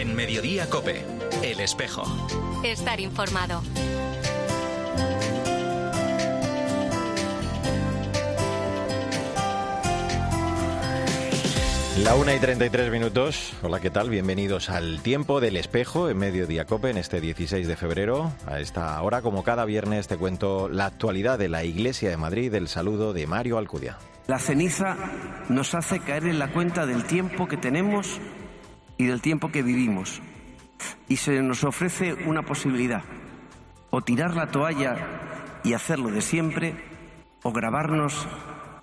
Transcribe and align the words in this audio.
En 0.00 0.16
Mediodía 0.16 0.66
Cope, 0.70 1.04
El 1.42 1.60
Espejo. 1.60 2.04
Estar 2.64 3.00
informado. 3.00 3.60
La 12.02 12.14
una 12.14 12.34
y 12.34 12.38
33 12.38 12.90
minutos. 12.90 13.52
Hola, 13.62 13.80
¿qué 13.80 13.90
tal? 13.90 14.08
Bienvenidos 14.08 14.70
al 14.70 15.02
Tiempo 15.02 15.38
del 15.38 15.58
Espejo 15.58 16.08
en 16.08 16.16
Mediodía 16.16 16.64
Cope 16.64 16.88
en 16.88 16.96
este 16.96 17.20
16 17.20 17.68
de 17.68 17.76
febrero. 17.76 18.32
A 18.46 18.58
esta 18.58 19.02
hora, 19.02 19.20
como 19.20 19.44
cada 19.44 19.66
viernes, 19.66 20.08
te 20.08 20.16
cuento 20.16 20.70
la 20.70 20.86
actualidad 20.86 21.38
de 21.38 21.50
la 21.50 21.64
Iglesia 21.64 22.08
de 22.08 22.16
Madrid. 22.16 22.54
El 22.54 22.68
saludo 22.68 23.12
de 23.12 23.26
Mario 23.26 23.58
Alcudia. 23.58 23.98
La 24.28 24.38
ceniza 24.38 24.96
nos 25.50 25.74
hace 25.74 26.00
caer 26.00 26.24
en 26.24 26.38
la 26.38 26.52
cuenta 26.52 26.86
del 26.86 27.04
tiempo 27.04 27.48
que 27.48 27.58
tenemos 27.58 28.18
y 29.00 29.06
del 29.06 29.22
tiempo 29.22 29.50
que 29.50 29.62
vivimos. 29.62 30.20
Y 31.08 31.16
se 31.16 31.40
nos 31.42 31.64
ofrece 31.64 32.12
una 32.26 32.42
posibilidad. 32.42 33.02
O 33.88 34.02
tirar 34.02 34.36
la 34.36 34.50
toalla 34.50 34.96
y 35.64 35.72
hacerlo 35.72 36.10
de 36.10 36.20
siempre, 36.20 36.74
o 37.42 37.52
grabarnos 37.52 38.28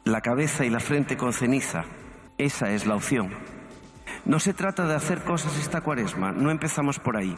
la 0.03 0.21
cabeza 0.21 0.65
y 0.65 0.69
la 0.69 0.79
frente 0.79 1.17
con 1.17 1.33
ceniza 1.33 1.85
esa 2.37 2.71
es 2.71 2.85
la 2.85 2.95
opción. 2.95 3.29
No 4.25 4.39
se 4.39 4.53
trata 4.53 4.85
de 4.85 4.95
hacer 4.95 5.23
cosas 5.23 5.57
esta 5.57 5.81
cuaresma, 5.81 6.31
no 6.31 6.51
empezamos 6.51 6.99
por 6.99 7.17
ahí. 7.17 7.35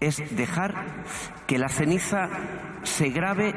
Es 0.00 0.36
dejar 0.36 0.74
que 1.46 1.58
la 1.58 1.68
ceniza 1.68 2.28
se 2.82 3.10
grabe 3.10 3.54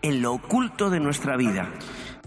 en 0.00 0.22
lo 0.22 0.32
oculto 0.32 0.88
de 0.88 1.00
nuestra 1.00 1.36
vida. 1.36 1.68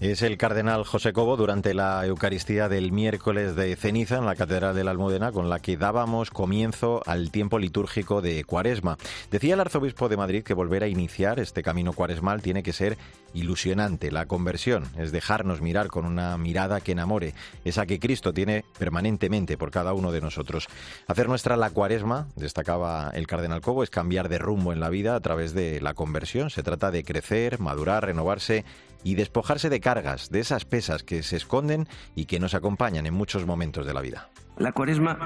Es 0.01 0.23
el 0.23 0.35
cardenal 0.39 0.83
José 0.83 1.13
Cobo 1.13 1.37
durante 1.37 1.75
la 1.75 2.03
Eucaristía 2.07 2.67
del 2.67 2.91
miércoles 2.91 3.55
de 3.55 3.75
ceniza 3.75 4.17
en 4.17 4.25
la 4.25 4.35
Catedral 4.35 4.75
de 4.75 4.83
la 4.83 4.89
Almudena 4.89 5.31
con 5.31 5.47
la 5.47 5.59
que 5.59 5.77
dábamos 5.77 6.31
comienzo 6.31 7.03
al 7.05 7.29
tiempo 7.29 7.59
litúrgico 7.59 8.19
de 8.19 8.43
Cuaresma. 8.43 8.97
Decía 9.29 9.53
el 9.53 9.59
arzobispo 9.59 10.09
de 10.09 10.17
Madrid 10.17 10.43
que 10.43 10.55
volver 10.55 10.81
a 10.81 10.87
iniciar 10.87 11.39
este 11.39 11.61
camino 11.61 11.93
cuaresmal 11.93 12.41
tiene 12.41 12.63
que 12.63 12.73
ser 12.73 12.97
ilusionante. 13.35 14.09
La 14.09 14.25
conversión 14.25 14.85
es 14.97 15.11
dejarnos 15.11 15.61
mirar 15.61 15.89
con 15.89 16.05
una 16.05 16.35
mirada 16.35 16.81
que 16.81 16.93
enamore, 16.93 17.35
esa 17.63 17.85
que 17.85 17.99
Cristo 17.99 18.33
tiene 18.33 18.65
permanentemente 18.79 19.55
por 19.55 19.69
cada 19.69 19.93
uno 19.93 20.11
de 20.11 20.21
nosotros. 20.21 20.67
Hacer 21.05 21.29
nuestra 21.29 21.57
la 21.57 21.69
Cuaresma, 21.69 22.27
destacaba 22.35 23.11
el 23.13 23.27
cardenal 23.27 23.61
Cobo, 23.61 23.83
es 23.83 23.91
cambiar 23.91 24.29
de 24.29 24.39
rumbo 24.39 24.73
en 24.73 24.79
la 24.79 24.89
vida 24.89 25.13
a 25.15 25.19
través 25.19 25.53
de 25.53 25.79
la 25.79 25.93
conversión. 25.93 26.49
Se 26.49 26.63
trata 26.63 26.89
de 26.89 27.03
crecer, 27.03 27.59
madurar, 27.59 28.03
renovarse 28.03 28.65
y 29.03 29.15
despojarse 29.15 29.69
de 29.69 29.79
cargas, 29.79 30.29
de 30.29 30.39
esas 30.39 30.65
pesas 30.65 31.03
que 31.03 31.23
se 31.23 31.37
esconden 31.37 31.87
y 32.15 32.25
que 32.25 32.39
nos 32.39 32.53
acompañan 32.53 33.05
en 33.05 33.13
muchos 33.13 33.45
momentos 33.45 33.85
de 33.85 33.93
la 33.93 34.01
vida. 34.01 34.29
La 34.57 34.73
cuaresma 34.73 35.17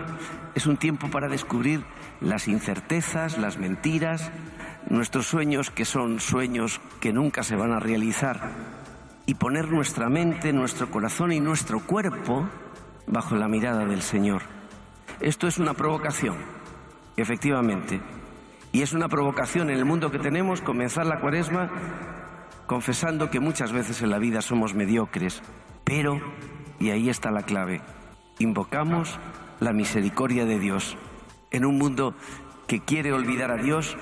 es 0.54 0.66
un 0.66 0.78
tiempo 0.78 1.10
para 1.10 1.28
descubrir 1.28 1.84
las 2.22 2.48
incertezas, 2.48 3.38
las 3.38 3.58
mentiras, 3.58 4.32
nuestros 4.90 5.28
sueños 5.28 5.72
que 5.72 5.86
son 5.86 6.20
sueños 6.20 6.80
que 7.02 7.12
nunca 7.12 7.44
se 7.44 7.56
van 7.56 7.72
a 7.72 7.80
realizar 7.80 8.52
y 9.26 9.34
poner 9.36 9.70
nuestra 9.70 10.10
mente, 10.10 10.54
nuestro 10.54 10.90
corazón 10.90 11.32
y 11.32 11.40
nuestro 11.40 11.82
cuerpo 11.86 12.48
bajo 13.08 13.36
la 13.36 13.48
mirada 13.48 13.86
del 13.86 14.02
Señor. 14.02 14.44
Esto 15.20 15.48
es 15.48 15.58
una 15.58 15.74
provocación, 15.74 16.36
efectivamente. 17.18 18.02
Y 18.72 18.82
es 18.82 18.94
una 18.94 19.08
provocación 19.08 19.70
en 19.70 19.78
el 19.78 19.86
mundo 19.86 20.12
que 20.12 20.20
tenemos 20.20 20.62
comenzar 20.62 21.06
la 21.06 21.20
cuaresma 21.20 21.72
confesando 22.68 23.30
que 23.30 23.40
muchas 23.40 23.72
veces 23.72 24.02
en 24.02 24.10
la 24.10 24.20
vida 24.20 24.42
somos 24.42 24.74
mediocres, 24.74 25.42
pero, 25.84 26.20
y 26.80 26.90
ahí 26.90 27.10
está 27.10 27.32
la 27.32 27.44
clave, 27.44 27.82
invocamos 28.40 29.20
la 29.60 29.74
misericordia 29.74 30.46
de 30.46 30.60
Dios. 30.60 30.98
En 31.52 31.66
un 31.66 31.78
mundo 31.78 32.16
que 32.68 32.82
quiere 32.82 33.14
olvidar 33.14 33.52
a 33.52 33.58
Dios, 33.62 33.98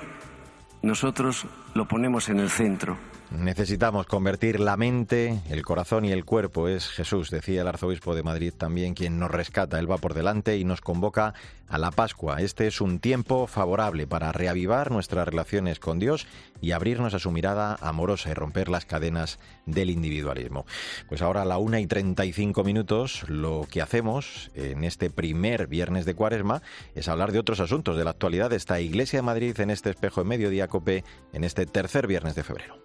nosotros 0.82 1.46
lo 1.74 1.86
ponemos 1.86 2.28
en 2.28 2.40
el 2.40 2.50
centro. 2.50 2.96
Necesitamos 3.38 4.06
convertir 4.06 4.60
la 4.60 4.76
mente, 4.76 5.40
el 5.48 5.62
corazón 5.62 6.04
y 6.04 6.12
el 6.12 6.24
cuerpo. 6.24 6.68
Es 6.68 6.88
Jesús, 6.88 7.30
decía 7.30 7.62
el 7.62 7.68
arzobispo 7.68 8.14
de 8.14 8.22
Madrid 8.22 8.52
también, 8.56 8.94
quien 8.94 9.18
nos 9.18 9.30
rescata. 9.30 9.78
Él 9.78 9.90
va 9.90 9.98
por 9.98 10.14
delante 10.14 10.56
y 10.56 10.64
nos 10.64 10.80
convoca 10.80 11.34
a 11.68 11.78
la 11.78 11.90
Pascua. 11.90 12.40
Este 12.40 12.66
es 12.68 12.80
un 12.80 13.00
tiempo 13.00 13.46
favorable 13.46 14.06
para 14.06 14.30
reavivar 14.30 14.92
nuestras 14.92 15.26
relaciones 15.26 15.80
con 15.80 15.98
Dios 15.98 16.28
y 16.60 16.70
abrirnos 16.70 17.14
a 17.14 17.18
su 17.18 17.32
mirada 17.32 17.76
amorosa 17.80 18.30
y 18.30 18.34
romper 18.34 18.68
las 18.68 18.86
cadenas 18.86 19.40
del 19.66 19.90
individualismo. 19.90 20.64
Pues 21.08 21.20
ahora 21.20 21.42
a 21.42 21.46
la 21.46 21.58
una 21.58 21.80
y 21.80 21.86
35 21.86 22.62
minutos 22.62 23.28
lo 23.28 23.66
que 23.68 23.82
hacemos 23.82 24.52
en 24.54 24.84
este 24.84 25.10
primer 25.10 25.66
viernes 25.66 26.04
de 26.04 26.14
cuaresma 26.14 26.62
es 26.94 27.08
hablar 27.08 27.32
de 27.32 27.40
otros 27.40 27.58
asuntos 27.58 27.96
de 27.96 28.04
la 28.04 28.10
actualidad 28.10 28.50
de 28.50 28.56
esta 28.56 28.80
Iglesia 28.80 29.18
de 29.18 29.22
Madrid 29.22 29.58
en 29.58 29.70
este 29.70 29.90
espejo 29.90 30.22
de 30.22 30.28
mediodía 30.28 30.68
cope 30.68 31.04
en 31.32 31.42
este 31.42 31.66
tercer 31.66 32.06
viernes 32.06 32.36
de 32.36 32.44
febrero. 32.44 32.76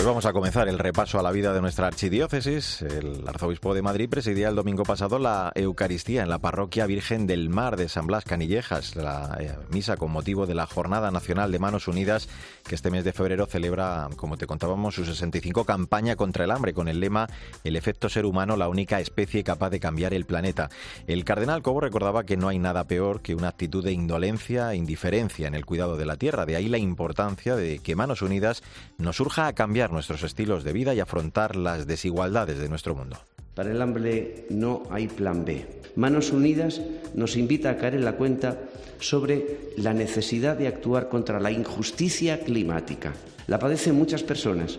Pues 0.00 0.06
vamos 0.06 0.24
a 0.24 0.32
comenzar 0.32 0.66
el 0.66 0.78
repaso 0.78 1.18
a 1.18 1.22
la 1.22 1.30
vida 1.30 1.52
de 1.52 1.60
nuestra 1.60 1.86
archidiócesis. 1.86 2.80
El 2.80 3.22
arzobispo 3.28 3.74
de 3.74 3.82
Madrid 3.82 4.08
presidía 4.08 4.48
el 4.48 4.54
domingo 4.54 4.82
pasado 4.82 5.18
la 5.18 5.52
Eucaristía 5.54 6.22
en 6.22 6.30
la 6.30 6.38
parroquia 6.38 6.86
Virgen 6.86 7.26
del 7.26 7.50
Mar 7.50 7.76
de 7.76 7.86
San 7.90 8.06
Blas 8.06 8.24
Canillejas, 8.24 8.96
la 8.96 9.36
eh, 9.38 9.54
misa 9.68 9.98
con 9.98 10.10
motivo 10.10 10.46
de 10.46 10.54
la 10.54 10.64
Jornada 10.64 11.10
Nacional 11.10 11.52
de 11.52 11.58
Manos 11.58 11.86
Unidas, 11.86 12.30
que 12.66 12.76
este 12.76 12.90
mes 12.90 13.04
de 13.04 13.12
febrero 13.12 13.44
celebra, 13.44 14.08
como 14.16 14.38
te 14.38 14.46
contábamos, 14.46 14.94
su 14.94 15.04
65 15.04 15.66
campaña 15.66 16.16
contra 16.16 16.44
el 16.44 16.50
hambre, 16.50 16.72
con 16.72 16.88
el 16.88 16.98
lema 16.98 17.26
El 17.62 17.76
efecto 17.76 18.08
ser 18.08 18.24
humano, 18.24 18.56
la 18.56 18.70
única 18.70 19.00
especie 19.00 19.44
capaz 19.44 19.68
de 19.68 19.80
cambiar 19.80 20.14
el 20.14 20.24
planeta. 20.24 20.70
El 21.08 21.26
cardenal 21.26 21.60
Cobo 21.60 21.82
recordaba 21.82 22.24
que 22.24 22.38
no 22.38 22.48
hay 22.48 22.58
nada 22.58 22.84
peor 22.84 23.20
que 23.20 23.34
una 23.34 23.48
actitud 23.48 23.84
de 23.84 23.92
indolencia 23.92 24.72
e 24.72 24.76
indiferencia 24.76 25.46
en 25.46 25.54
el 25.54 25.66
cuidado 25.66 25.98
de 25.98 26.06
la 26.06 26.16
tierra. 26.16 26.46
De 26.46 26.56
ahí 26.56 26.68
la 26.70 26.78
importancia 26.78 27.54
de 27.54 27.80
que 27.80 27.96
Manos 27.96 28.22
Unidas 28.22 28.62
nos 28.96 29.20
urja 29.20 29.46
a 29.46 29.52
cambiar 29.52 29.89
nuestros 29.92 30.22
estilos 30.22 30.64
de 30.64 30.72
vida 30.72 30.94
y 30.94 31.00
afrontar 31.00 31.56
las 31.56 31.86
desigualdades 31.86 32.58
de 32.58 32.68
nuestro 32.68 32.94
mundo. 32.94 33.16
Para 33.54 33.72
el 33.72 33.82
hambre 33.82 34.46
no 34.50 34.84
hay 34.90 35.08
plan 35.08 35.44
B. 35.44 35.66
Manos 35.96 36.30
Unidas 36.30 36.80
nos 37.14 37.36
invita 37.36 37.70
a 37.70 37.76
caer 37.76 37.94
en 37.94 38.04
la 38.04 38.16
cuenta 38.16 38.58
sobre 39.00 39.72
la 39.76 39.92
necesidad 39.92 40.56
de 40.56 40.68
actuar 40.68 41.08
contra 41.08 41.40
la 41.40 41.50
injusticia 41.50 42.40
climática. 42.40 43.12
La 43.46 43.58
padecen 43.58 43.96
muchas 43.96 44.22
personas, 44.22 44.78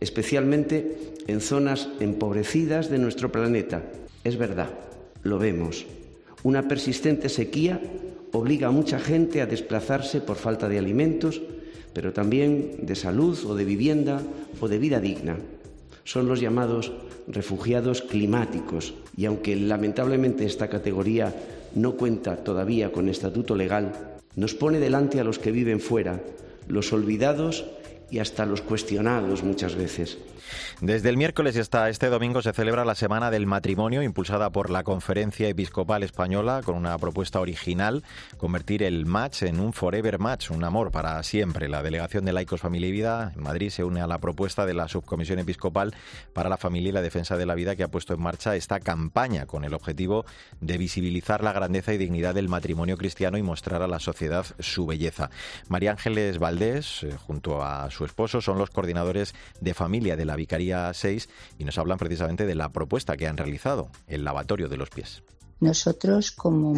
especialmente 0.00 1.14
en 1.26 1.40
zonas 1.40 1.88
empobrecidas 2.00 2.90
de 2.90 2.98
nuestro 2.98 3.32
planeta. 3.32 3.82
Es 4.24 4.36
verdad, 4.36 4.68
lo 5.22 5.38
vemos. 5.38 5.86
Una 6.42 6.68
persistente 6.68 7.28
sequía 7.28 7.80
obliga 8.32 8.68
a 8.68 8.72
mucha 8.72 8.98
gente 8.98 9.40
a 9.40 9.46
desplazarse 9.46 10.20
por 10.20 10.36
falta 10.36 10.68
de 10.68 10.78
alimentos, 10.78 11.40
pero 11.92 12.12
también 12.12 12.76
de 12.82 12.94
salud 12.94 13.38
o 13.46 13.54
de 13.54 13.64
vivienda 13.64 14.22
o 14.60 14.68
de 14.68 14.78
vida 14.78 15.00
digna. 15.00 15.36
Son 16.04 16.28
los 16.28 16.40
llamados 16.40 16.92
refugiados 17.28 18.02
climáticos 18.02 18.94
y 19.16 19.26
aunque 19.26 19.56
lamentablemente 19.56 20.44
esta 20.44 20.68
categoría 20.68 21.34
no 21.74 21.92
cuenta 21.92 22.36
todavía 22.36 22.92
con 22.92 23.08
estatuto 23.08 23.54
legal, 23.54 24.18
nos 24.36 24.54
pone 24.54 24.80
delante 24.80 25.20
a 25.20 25.24
los 25.24 25.38
que 25.38 25.52
viven 25.52 25.80
fuera, 25.80 26.20
los 26.68 26.92
olvidados 26.92 27.66
y 28.10 28.18
hasta 28.18 28.46
los 28.46 28.62
cuestionados 28.62 29.42
muchas 29.42 29.74
veces. 29.74 30.18
Desde 30.80 31.08
el 31.10 31.16
miércoles 31.16 31.56
hasta 31.56 31.88
este 31.88 32.08
domingo 32.08 32.42
se 32.42 32.52
celebra 32.52 32.84
la 32.84 32.94
Semana 32.94 33.30
del 33.30 33.46
Matrimonio, 33.46 34.02
impulsada 34.02 34.50
por 34.50 34.70
la 34.70 34.82
Conferencia 34.82 35.48
Episcopal 35.48 36.02
Española, 36.02 36.62
con 36.64 36.76
una 36.76 36.96
propuesta 36.98 37.40
original, 37.40 38.02
convertir 38.36 38.82
el 38.82 39.06
match 39.06 39.42
en 39.42 39.60
un 39.60 39.72
forever 39.72 40.18
match, 40.18 40.50
un 40.50 40.64
amor 40.64 40.90
para 40.90 41.22
siempre. 41.22 41.68
La 41.68 41.82
Delegación 41.82 42.24
de 42.24 42.32
Laicos, 42.32 42.60
Familia 42.60 42.88
y 42.88 42.92
Vida 42.92 43.32
en 43.36 43.42
Madrid 43.42 43.70
se 43.70 43.84
une 43.84 44.00
a 44.00 44.06
la 44.06 44.18
propuesta 44.18 44.66
de 44.66 44.74
la 44.74 44.88
Subcomisión 44.88 45.38
Episcopal 45.38 45.94
para 46.32 46.48
la 46.48 46.56
Familia 46.56 46.88
y 46.88 46.92
la 46.92 47.02
Defensa 47.02 47.36
de 47.36 47.46
la 47.46 47.54
Vida, 47.54 47.76
que 47.76 47.84
ha 47.84 47.88
puesto 47.88 48.14
en 48.14 48.22
marcha 48.22 48.56
esta 48.56 48.80
campaña 48.80 49.46
con 49.46 49.64
el 49.64 49.74
objetivo 49.74 50.24
de 50.60 50.78
visibilizar 50.78 51.44
la 51.44 51.52
grandeza 51.52 51.92
y 51.92 51.98
dignidad 51.98 52.34
del 52.34 52.48
matrimonio 52.48 52.96
cristiano 52.96 53.38
y 53.38 53.42
mostrar 53.42 53.82
a 53.82 53.88
la 53.88 54.00
sociedad 54.00 54.46
su 54.58 54.86
belleza. 54.86 55.30
María 55.68 55.92
Ángeles 55.92 56.38
Valdés, 56.38 57.02
eh, 57.02 57.16
junto 57.16 57.62
a 57.62 57.90
su 57.90 57.99
esposo, 58.04 58.40
son 58.40 58.58
los 58.58 58.70
coordinadores 58.70 59.34
de 59.60 59.74
familia 59.74 60.16
de 60.16 60.24
la 60.24 60.36
Vicaría 60.36 60.92
6 60.92 61.28
y 61.58 61.64
nos 61.64 61.78
hablan 61.78 61.98
precisamente 61.98 62.46
de 62.46 62.54
la 62.54 62.72
propuesta 62.72 63.16
que 63.16 63.26
han 63.26 63.36
realizado, 63.36 63.90
el 64.06 64.24
lavatorio 64.24 64.68
de 64.68 64.76
los 64.76 64.90
pies. 64.90 65.22
Nosotros 65.60 66.30
como, 66.32 66.74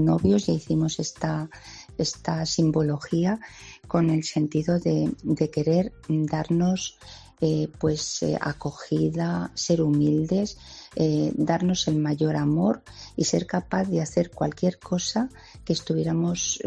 novios 0.00 0.46
ya 0.46 0.52
hicimos 0.52 0.98
esta, 0.98 1.48
esta 1.96 2.44
simbología 2.44 3.38
con 3.86 4.10
el 4.10 4.24
sentido 4.24 4.80
de, 4.80 5.14
querer 5.52 5.92
darnos 6.08 6.98
eh, 7.40 7.68
pues 7.78 8.22
eh, 8.22 8.36
acogida, 8.40 9.52
ser 9.54 9.80
humildes, 9.80 10.58
eh, 10.96 11.32
darnos 11.36 11.86
el 11.86 11.96
mayor 11.96 12.36
amor 12.36 12.82
y 13.16 13.24
ser 13.24 13.46
capaz 13.46 13.84
de 13.84 14.00
hacer 14.00 14.30
cualquier 14.30 14.78
cosa 14.80 15.28
que 15.64 15.72
estuviéramos 15.72 16.60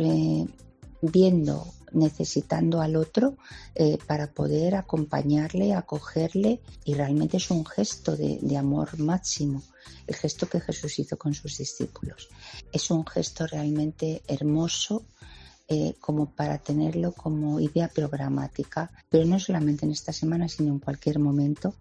viendo 1.02 1.66
necesitando 1.92 2.82
al 2.82 2.96
otro 2.96 3.38
eh, 3.76 3.98
para 4.06 4.32
poder 4.32 4.76
acompañarle, 4.76 5.74
acogerle 5.74 6.62
y 6.84 6.94
realmente 6.94 7.38
es 7.38 7.50
un 7.52 7.66
gesto 7.66 8.16
de, 8.16 8.58
amor 8.58 9.00
máximo, 9.00 9.62
el 10.06 10.16
gesto 10.16 10.48
que 10.48 10.60
Jesús 10.60 11.00
hizo 11.00 11.18
con 11.18 11.34
sus 11.34 11.58
discípulos. 11.58 12.30
Es 12.72 12.92
un 12.92 13.06
gesto 13.06 13.48
realmente 13.48 14.22
hermoso 14.28 15.04
eh, 15.70 15.96
como 16.00 16.32
para 16.32 16.58
tenerlo 16.60 17.12
como 17.12 17.60
idea 17.60 17.90
programática, 17.90 18.90
pero 19.10 19.26
no 19.26 19.40
solamente 19.40 19.86
en 19.86 19.92
esta 19.92 20.14
semana, 20.14 20.48
sino 20.48 20.72
en 20.72 20.80
cualquier 20.80 21.20
momento. 21.20 21.74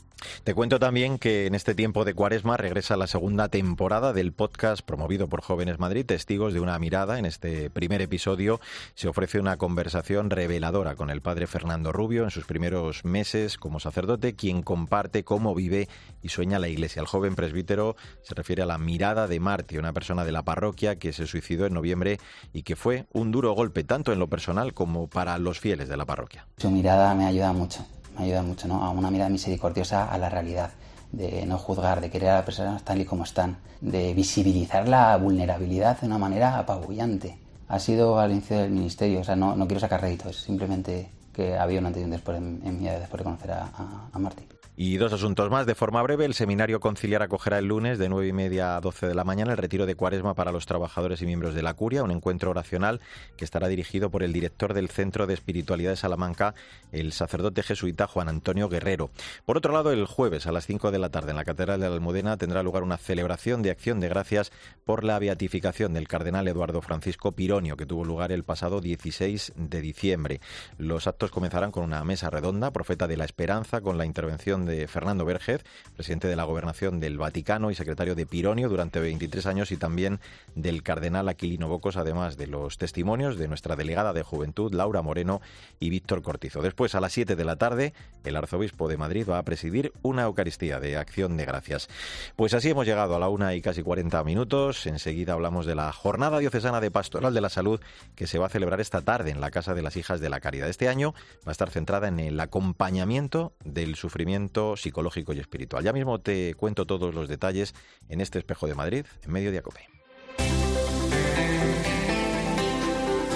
Te 0.44 0.54
cuento 0.54 0.78
también 0.78 1.18
que 1.18 1.46
en 1.46 1.54
este 1.54 1.74
tiempo 1.74 2.04
de 2.04 2.14
cuaresma 2.14 2.56
regresa 2.56 2.96
la 2.96 3.06
segunda 3.06 3.48
temporada 3.48 4.14
del 4.14 4.32
podcast 4.32 4.80
promovido 4.82 5.28
por 5.28 5.42
Jóvenes 5.42 5.78
Madrid, 5.78 6.06
Testigos 6.06 6.54
de 6.54 6.60
una 6.60 6.78
mirada. 6.78 7.18
En 7.18 7.26
este 7.26 7.68
primer 7.68 8.00
episodio 8.00 8.60
se 8.94 9.08
ofrece 9.08 9.38
una 9.38 9.58
conversación 9.58 10.30
reveladora 10.30 10.94
con 10.96 11.10
el 11.10 11.20
padre 11.20 11.46
Fernando 11.46 11.92
Rubio 11.92 12.24
en 12.24 12.30
sus 12.30 12.46
primeros 12.46 13.04
meses 13.04 13.58
como 13.58 13.78
sacerdote, 13.78 14.34
quien 14.34 14.62
comparte 14.62 15.22
cómo 15.22 15.54
vive 15.54 15.88
y 16.22 16.30
sueña 16.30 16.58
la 16.58 16.68
iglesia. 16.68 17.00
El 17.00 17.08
joven 17.08 17.34
presbítero 17.34 17.96
se 18.22 18.34
refiere 18.34 18.62
a 18.62 18.66
la 18.66 18.78
mirada 18.78 19.26
de 19.26 19.38
Marti, 19.38 19.76
una 19.76 19.92
persona 19.92 20.24
de 20.24 20.32
la 20.32 20.44
parroquia 20.44 20.96
que 20.96 21.12
se 21.12 21.26
suicidó 21.26 21.66
en 21.66 21.74
noviembre 21.74 22.18
y 22.54 22.62
que 22.62 22.76
fue 22.76 23.06
un 23.12 23.32
duro 23.32 23.52
golpe 23.52 23.84
tanto 23.84 24.12
en 24.12 24.18
lo 24.18 24.28
personal 24.28 24.72
como 24.72 25.08
para 25.08 25.36
los 25.38 25.60
fieles 25.60 25.88
de 25.88 25.96
la 25.98 26.06
parroquia. 26.06 26.46
Su 26.56 26.70
mirada 26.70 27.14
me 27.14 27.26
ayuda 27.26 27.52
mucho 27.52 27.86
me 28.16 28.24
ayuda 28.24 28.42
mucho, 28.42 28.68
¿no? 28.68 28.82
A 28.82 28.90
una 28.90 29.10
mirada 29.10 29.30
misericordiosa 29.30 30.06
a 30.10 30.18
la 30.18 30.28
realidad, 30.28 30.70
de 31.12 31.46
no 31.46 31.58
juzgar, 31.58 32.00
de 32.00 32.10
querer 32.10 32.30
a 32.30 32.34
las 32.36 32.44
personas 32.44 32.82
tal 32.82 33.00
y 33.00 33.04
como 33.04 33.24
están, 33.24 33.58
de 33.80 34.14
visibilizar 34.14 34.88
la 34.88 35.16
vulnerabilidad 35.16 36.00
de 36.00 36.06
una 36.06 36.18
manera 36.18 36.58
apabullante. 36.58 37.38
Ha 37.68 37.78
sido 37.78 38.18
al 38.18 38.32
inicio 38.32 38.58
del 38.58 38.70
ministerio, 38.70 39.20
o 39.20 39.24
sea, 39.24 39.36
no, 39.36 39.56
no 39.56 39.66
quiero 39.66 39.80
sacar 39.80 40.00
réditos, 40.00 40.36
simplemente 40.36 41.10
que 41.32 41.56
había 41.56 41.80
un 41.80 41.86
antes 41.86 42.02
y 42.02 42.04
un 42.04 42.10
después 42.10 42.38
en, 42.38 42.62
mi 42.62 42.80
vida 42.80 42.98
después 42.98 43.18
de 43.18 43.24
conocer 43.24 43.50
a, 43.52 43.64
a, 43.64 44.08
a 44.12 44.18
Martín. 44.18 44.55
Y 44.78 44.98
dos 44.98 45.14
asuntos 45.14 45.50
más 45.50 45.64
de 45.64 45.74
forma 45.74 46.02
breve. 46.02 46.26
El 46.26 46.34
seminario 46.34 46.80
conciliar 46.80 47.22
acogerá 47.22 47.58
el 47.58 47.64
lunes 47.64 47.98
de 47.98 48.10
nueve 48.10 48.28
y 48.28 48.34
media 48.34 48.76
a 48.76 48.80
12 48.82 49.06
de 49.06 49.14
la 49.14 49.24
mañana 49.24 49.52
el 49.52 49.56
retiro 49.56 49.86
de 49.86 49.94
cuaresma 49.94 50.34
para 50.34 50.52
los 50.52 50.66
trabajadores 50.66 51.22
y 51.22 51.26
miembros 51.26 51.54
de 51.54 51.62
la 51.62 51.72
curia, 51.72 52.02
un 52.02 52.10
encuentro 52.10 52.50
oracional 52.50 53.00
que 53.38 53.46
estará 53.46 53.68
dirigido 53.68 54.10
por 54.10 54.22
el 54.22 54.34
director 54.34 54.74
del 54.74 54.90
Centro 54.90 55.26
de 55.26 55.32
Espiritualidad 55.32 55.92
de 55.92 55.96
Salamanca, 55.96 56.54
el 56.92 57.12
sacerdote 57.12 57.62
jesuita 57.62 58.06
Juan 58.06 58.28
Antonio 58.28 58.68
Guerrero. 58.68 59.08
Por 59.46 59.56
otro 59.56 59.72
lado, 59.72 59.92
el 59.92 60.04
jueves 60.04 60.46
a 60.46 60.52
las 60.52 60.66
5 60.66 60.90
de 60.90 60.98
la 60.98 61.08
tarde 61.08 61.30
en 61.30 61.36
la 61.36 61.46
Catedral 61.46 61.80
de 61.80 61.88
la 61.88 61.94
Almudena 61.94 62.36
tendrá 62.36 62.62
lugar 62.62 62.82
una 62.82 62.98
celebración 62.98 63.62
de 63.62 63.70
acción 63.70 63.98
de 64.00 64.10
gracias 64.10 64.52
por 64.84 65.04
la 65.04 65.18
beatificación 65.18 65.94
del 65.94 66.06
cardenal 66.06 66.48
Eduardo 66.48 66.82
Francisco 66.82 67.32
Pironio, 67.32 67.78
que 67.78 67.86
tuvo 67.86 68.04
lugar 68.04 68.30
el 68.30 68.44
pasado 68.44 68.82
16 68.82 69.54
de 69.56 69.80
diciembre. 69.80 70.40
Los 70.76 71.06
actos 71.06 71.30
comenzarán 71.30 71.70
con 71.70 71.82
una 71.82 72.04
mesa 72.04 72.28
redonda, 72.28 72.72
profeta 72.72 73.06
de 73.08 73.16
la 73.16 73.24
esperanza, 73.24 73.80
con 73.80 73.96
la 73.96 74.04
intervención 74.04 74.65
de 74.66 74.86
Fernando 74.88 75.24
Vergez, 75.24 75.64
presidente 75.94 76.28
de 76.28 76.36
la 76.36 76.44
Gobernación 76.44 77.00
del 77.00 77.18
Vaticano 77.18 77.70
y 77.70 77.74
secretario 77.74 78.14
de 78.14 78.26
Pironio 78.26 78.68
durante 78.68 79.00
23 79.00 79.46
años, 79.46 79.72
y 79.72 79.76
también 79.76 80.20
del 80.54 80.82
cardenal 80.82 81.28
Aquilino 81.28 81.68
Bocos, 81.68 81.96
además 81.96 82.36
de 82.36 82.46
los 82.46 82.78
testimonios 82.78 83.38
de 83.38 83.48
nuestra 83.48 83.76
delegada 83.76 84.12
de 84.12 84.22
Juventud, 84.22 84.74
Laura 84.74 85.02
Moreno, 85.02 85.40
y 85.80 85.90
Víctor 85.90 86.22
Cortizo. 86.22 86.62
Después, 86.62 86.94
a 86.94 87.00
las 87.00 87.12
7 87.12 87.36
de 87.36 87.44
la 87.44 87.56
tarde, 87.56 87.94
el 88.24 88.36
arzobispo 88.36 88.88
de 88.88 88.96
Madrid 88.96 89.26
va 89.28 89.38
a 89.38 89.42
presidir 89.44 89.92
una 90.02 90.24
Eucaristía 90.24 90.80
de 90.80 90.96
acción 90.96 91.36
de 91.36 91.44
gracias. 91.44 91.88
Pues 92.36 92.54
así 92.54 92.70
hemos 92.70 92.86
llegado 92.86 93.14
a 93.16 93.18
la 93.18 93.28
una 93.28 93.54
y 93.54 93.62
casi 93.62 93.82
40 93.82 94.22
minutos. 94.24 94.86
Enseguida 94.86 95.32
hablamos 95.32 95.66
de 95.66 95.74
la 95.74 95.92
Jornada 95.92 96.38
Diocesana 96.38 96.80
de 96.80 96.90
Pastoral 96.90 97.34
de 97.34 97.40
la 97.40 97.48
Salud 97.48 97.80
que 98.14 98.26
se 98.26 98.38
va 98.38 98.46
a 98.46 98.50
celebrar 98.50 98.80
esta 98.80 99.02
tarde 99.02 99.30
en 99.30 99.40
la 99.40 99.50
Casa 99.50 99.74
de 99.74 99.82
las 99.82 99.96
Hijas 99.96 100.20
de 100.20 100.28
la 100.28 100.40
Caridad. 100.40 100.68
Este 100.68 100.88
año 100.88 101.14
va 101.46 101.50
a 101.50 101.52
estar 101.52 101.70
centrada 101.70 102.08
en 102.08 102.20
el 102.20 102.38
acompañamiento 102.40 103.52
del 103.64 103.96
sufrimiento 103.96 104.55
psicológico 104.76 105.32
y 105.32 105.40
espiritual. 105.40 105.84
Ya 105.84 105.92
mismo 105.92 106.18
te 106.20 106.54
cuento 106.54 106.86
todos 106.86 107.14
los 107.14 107.28
detalles 107.28 107.74
en 108.08 108.20
este 108.20 108.38
espejo 108.38 108.66
de 108.66 108.74
Madrid, 108.74 109.04
en 109.22 109.32
Mediodía 109.32 109.62
Cope. 109.62 109.88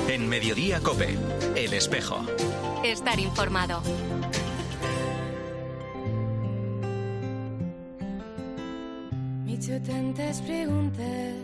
En 0.08 0.28
Mediodía 0.28 0.80
Cope, 0.80 1.16
el 1.54 1.72
espejo. 1.74 2.24
Estar 2.84 3.18
informado. 3.20 3.82
Me 9.44 9.52
he 9.52 9.56
hecho 9.56 9.80
tantas 9.82 10.40
preguntas, 10.40 11.34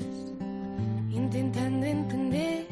intentando 1.13 1.87
entender. 1.87 2.67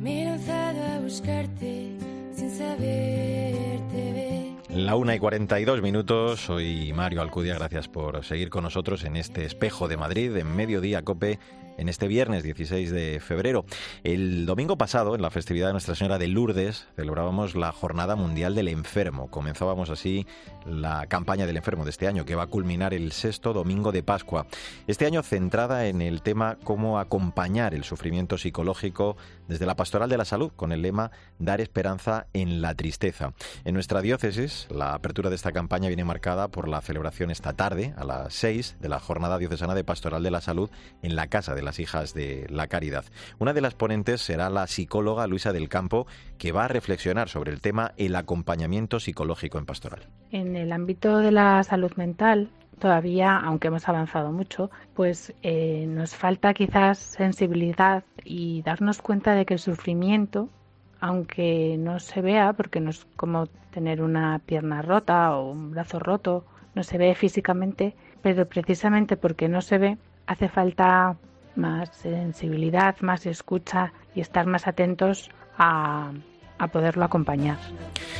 Me 0.00 0.22
he 0.22 0.24
lanzado 0.24 0.82
a 0.82 1.00
buscarte 1.00 1.90
sin 2.34 2.50
saberte 2.50 4.12
ver. 4.14 4.29
La 4.74 4.94
una 4.94 5.16
y 5.16 5.18
42 5.18 5.82
minutos, 5.82 6.40
soy 6.40 6.92
Mario 6.92 7.22
Alcudia, 7.22 7.56
gracias 7.56 7.88
por 7.88 8.24
seguir 8.24 8.50
con 8.50 8.62
nosotros 8.62 9.02
en 9.02 9.16
este 9.16 9.44
espejo 9.44 9.88
de 9.88 9.96
Madrid, 9.96 10.36
en 10.36 10.54
Mediodía 10.54 11.02
Cope, 11.02 11.40
en 11.80 11.88
este 11.88 12.08
viernes 12.08 12.42
16 12.42 12.90
de 12.92 13.20
febrero. 13.20 13.64
El 14.04 14.44
domingo 14.44 14.76
pasado, 14.76 15.14
en 15.14 15.22
la 15.22 15.30
festividad 15.30 15.68
de 15.68 15.72
Nuestra 15.72 15.94
Señora 15.94 16.18
de 16.18 16.28
Lourdes, 16.28 16.86
celebrábamos 16.94 17.54
la 17.54 17.72
Jornada 17.72 18.16
Mundial 18.16 18.54
del 18.54 18.68
Enfermo. 18.68 19.30
Comenzábamos 19.30 19.88
así 19.88 20.26
la 20.66 21.06
campaña 21.06 21.46
del 21.46 21.56
enfermo 21.56 21.84
de 21.84 21.90
este 21.90 22.06
año, 22.06 22.26
que 22.26 22.34
va 22.34 22.44
a 22.44 22.48
culminar 22.48 22.92
el 22.92 23.12
sexto 23.12 23.54
domingo 23.54 23.92
de 23.92 24.02
Pascua. 24.02 24.46
Este 24.86 25.06
año 25.06 25.22
centrada 25.22 25.86
en 25.86 26.02
el 26.02 26.20
tema 26.20 26.58
cómo 26.64 26.98
acompañar 26.98 27.72
el 27.72 27.84
sufrimiento 27.84 28.36
psicológico 28.36 29.16
desde 29.48 29.64
la 29.64 29.74
Pastoral 29.74 30.10
de 30.10 30.18
la 30.18 30.26
Salud, 30.26 30.52
con 30.54 30.72
el 30.72 30.82
lema 30.82 31.10
Dar 31.38 31.62
esperanza 31.62 32.26
en 32.34 32.60
la 32.60 32.74
tristeza. 32.74 33.32
En 33.64 33.72
nuestra 33.72 34.02
diócesis, 34.02 34.68
la 34.70 34.92
apertura 34.92 35.30
de 35.30 35.36
esta 35.36 35.52
campaña 35.52 35.88
viene 35.88 36.04
marcada 36.04 36.48
por 36.48 36.68
la 36.68 36.82
celebración 36.82 37.30
esta 37.30 37.54
tarde, 37.54 37.94
a 37.96 38.04
las 38.04 38.34
6, 38.34 38.76
de 38.80 38.88
la 38.90 39.00
Jornada 39.00 39.38
Diocesana 39.38 39.74
de 39.74 39.82
Pastoral 39.82 40.22
de 40.22 40.30
la 40.30 40.42
Salud 40.42 40.70
en 41.02 41.16
la 41.16 41.28
Casa 41.28 41.54
de 41.54 41.62
las 41.70 41.78
Hijas 41.78 42.14
de 42.14 42.46
la 42.50 42.66
Caridad. 42.66 43.04
Una 43.38 43.52
de 43.52 43.60
las 43.60 43.74
ponentes 43.74 44.20
será 44.20 44.50
la 44.50 44.66
psicóloga 44.66 45.28
Luisa 45.28 45.52
del 45.52 45.68
Campo, 45.68 46.08
que 46.36 46.50
va 46.50 46.64
a 46.64 46.68
reflexionar 46.68 47.28
sobre 47.28 47.52
el 47.52 47.60
tema 47.60 47.92
el 47.96 48.16
acompañamiento 48.16 48.98
psicológico 48.98 49.58
en 49.58 49.66
pastoral. 49.66 50.08
En 50.32 50.56
el 50.56 50.72
ámbito 50.72 51.18
de 51.18 51.30
la 51.30 51.62
salud 51.62 51.92
mental, 51.94 52.50
todavía, 52.80 53.36
aunque 53.36 53.68
hemos 53.68 53.88
avanzado 53.88 54.32
mucho, 54.32 54.72
pues 54.94 55.32
eh, 55.44 55.84
nos 55.86 56.16
falta 56.16 56.54
quizás 56.54 56.98
sensibilidad 56.98 58.02
y 58.24 58.62
darnos 58.62 59.00
cuenta 59.00 59.36
de 59.36 59.46
que 59.46 59.54
el 59.54 59.60
sufrimiento 59.60 60.48
aunque 61.00 61.76
no 61.78 61.98
se 61.98 62.20
vea, 62.20 62.52
porque 62.52 62.78
no 62.80 62.90
es 62.90 63.06
como 63.16 63.46
tener 63.70 64.02
una 64.02 64.38
pierna 64.44 64.82
rota 64.82 65.34
o 65.34 65.50
un 65.50 65.70
brazo 65.70 65.98
roto, 65.98 66.44
no 66.74 66.82
se 66.82 66.98
ve 66.98 67.14
físicamente, 67.14 67.94
pero 68.20 68.46
precisamente 68.46 69.16
porque 69.16 69.48
no 69.48 69.62
se 69.62 69.78
ve, 69.78 69.98
hace 70.26 70.48
falta 70.48 71.16
más 71.56 71.90
sensibilidad, 71.90 72.96
más 73.00 73.26
escucha 73.26 73.92
y 74.14 74.20
estar 74.20 74.46
más 74.46 74.66
atentos 74.66 75.30
a, 75.58 76.12
a 76.60 76.68
poderlo 76.68 77.04
acompañar. 77.04 77.58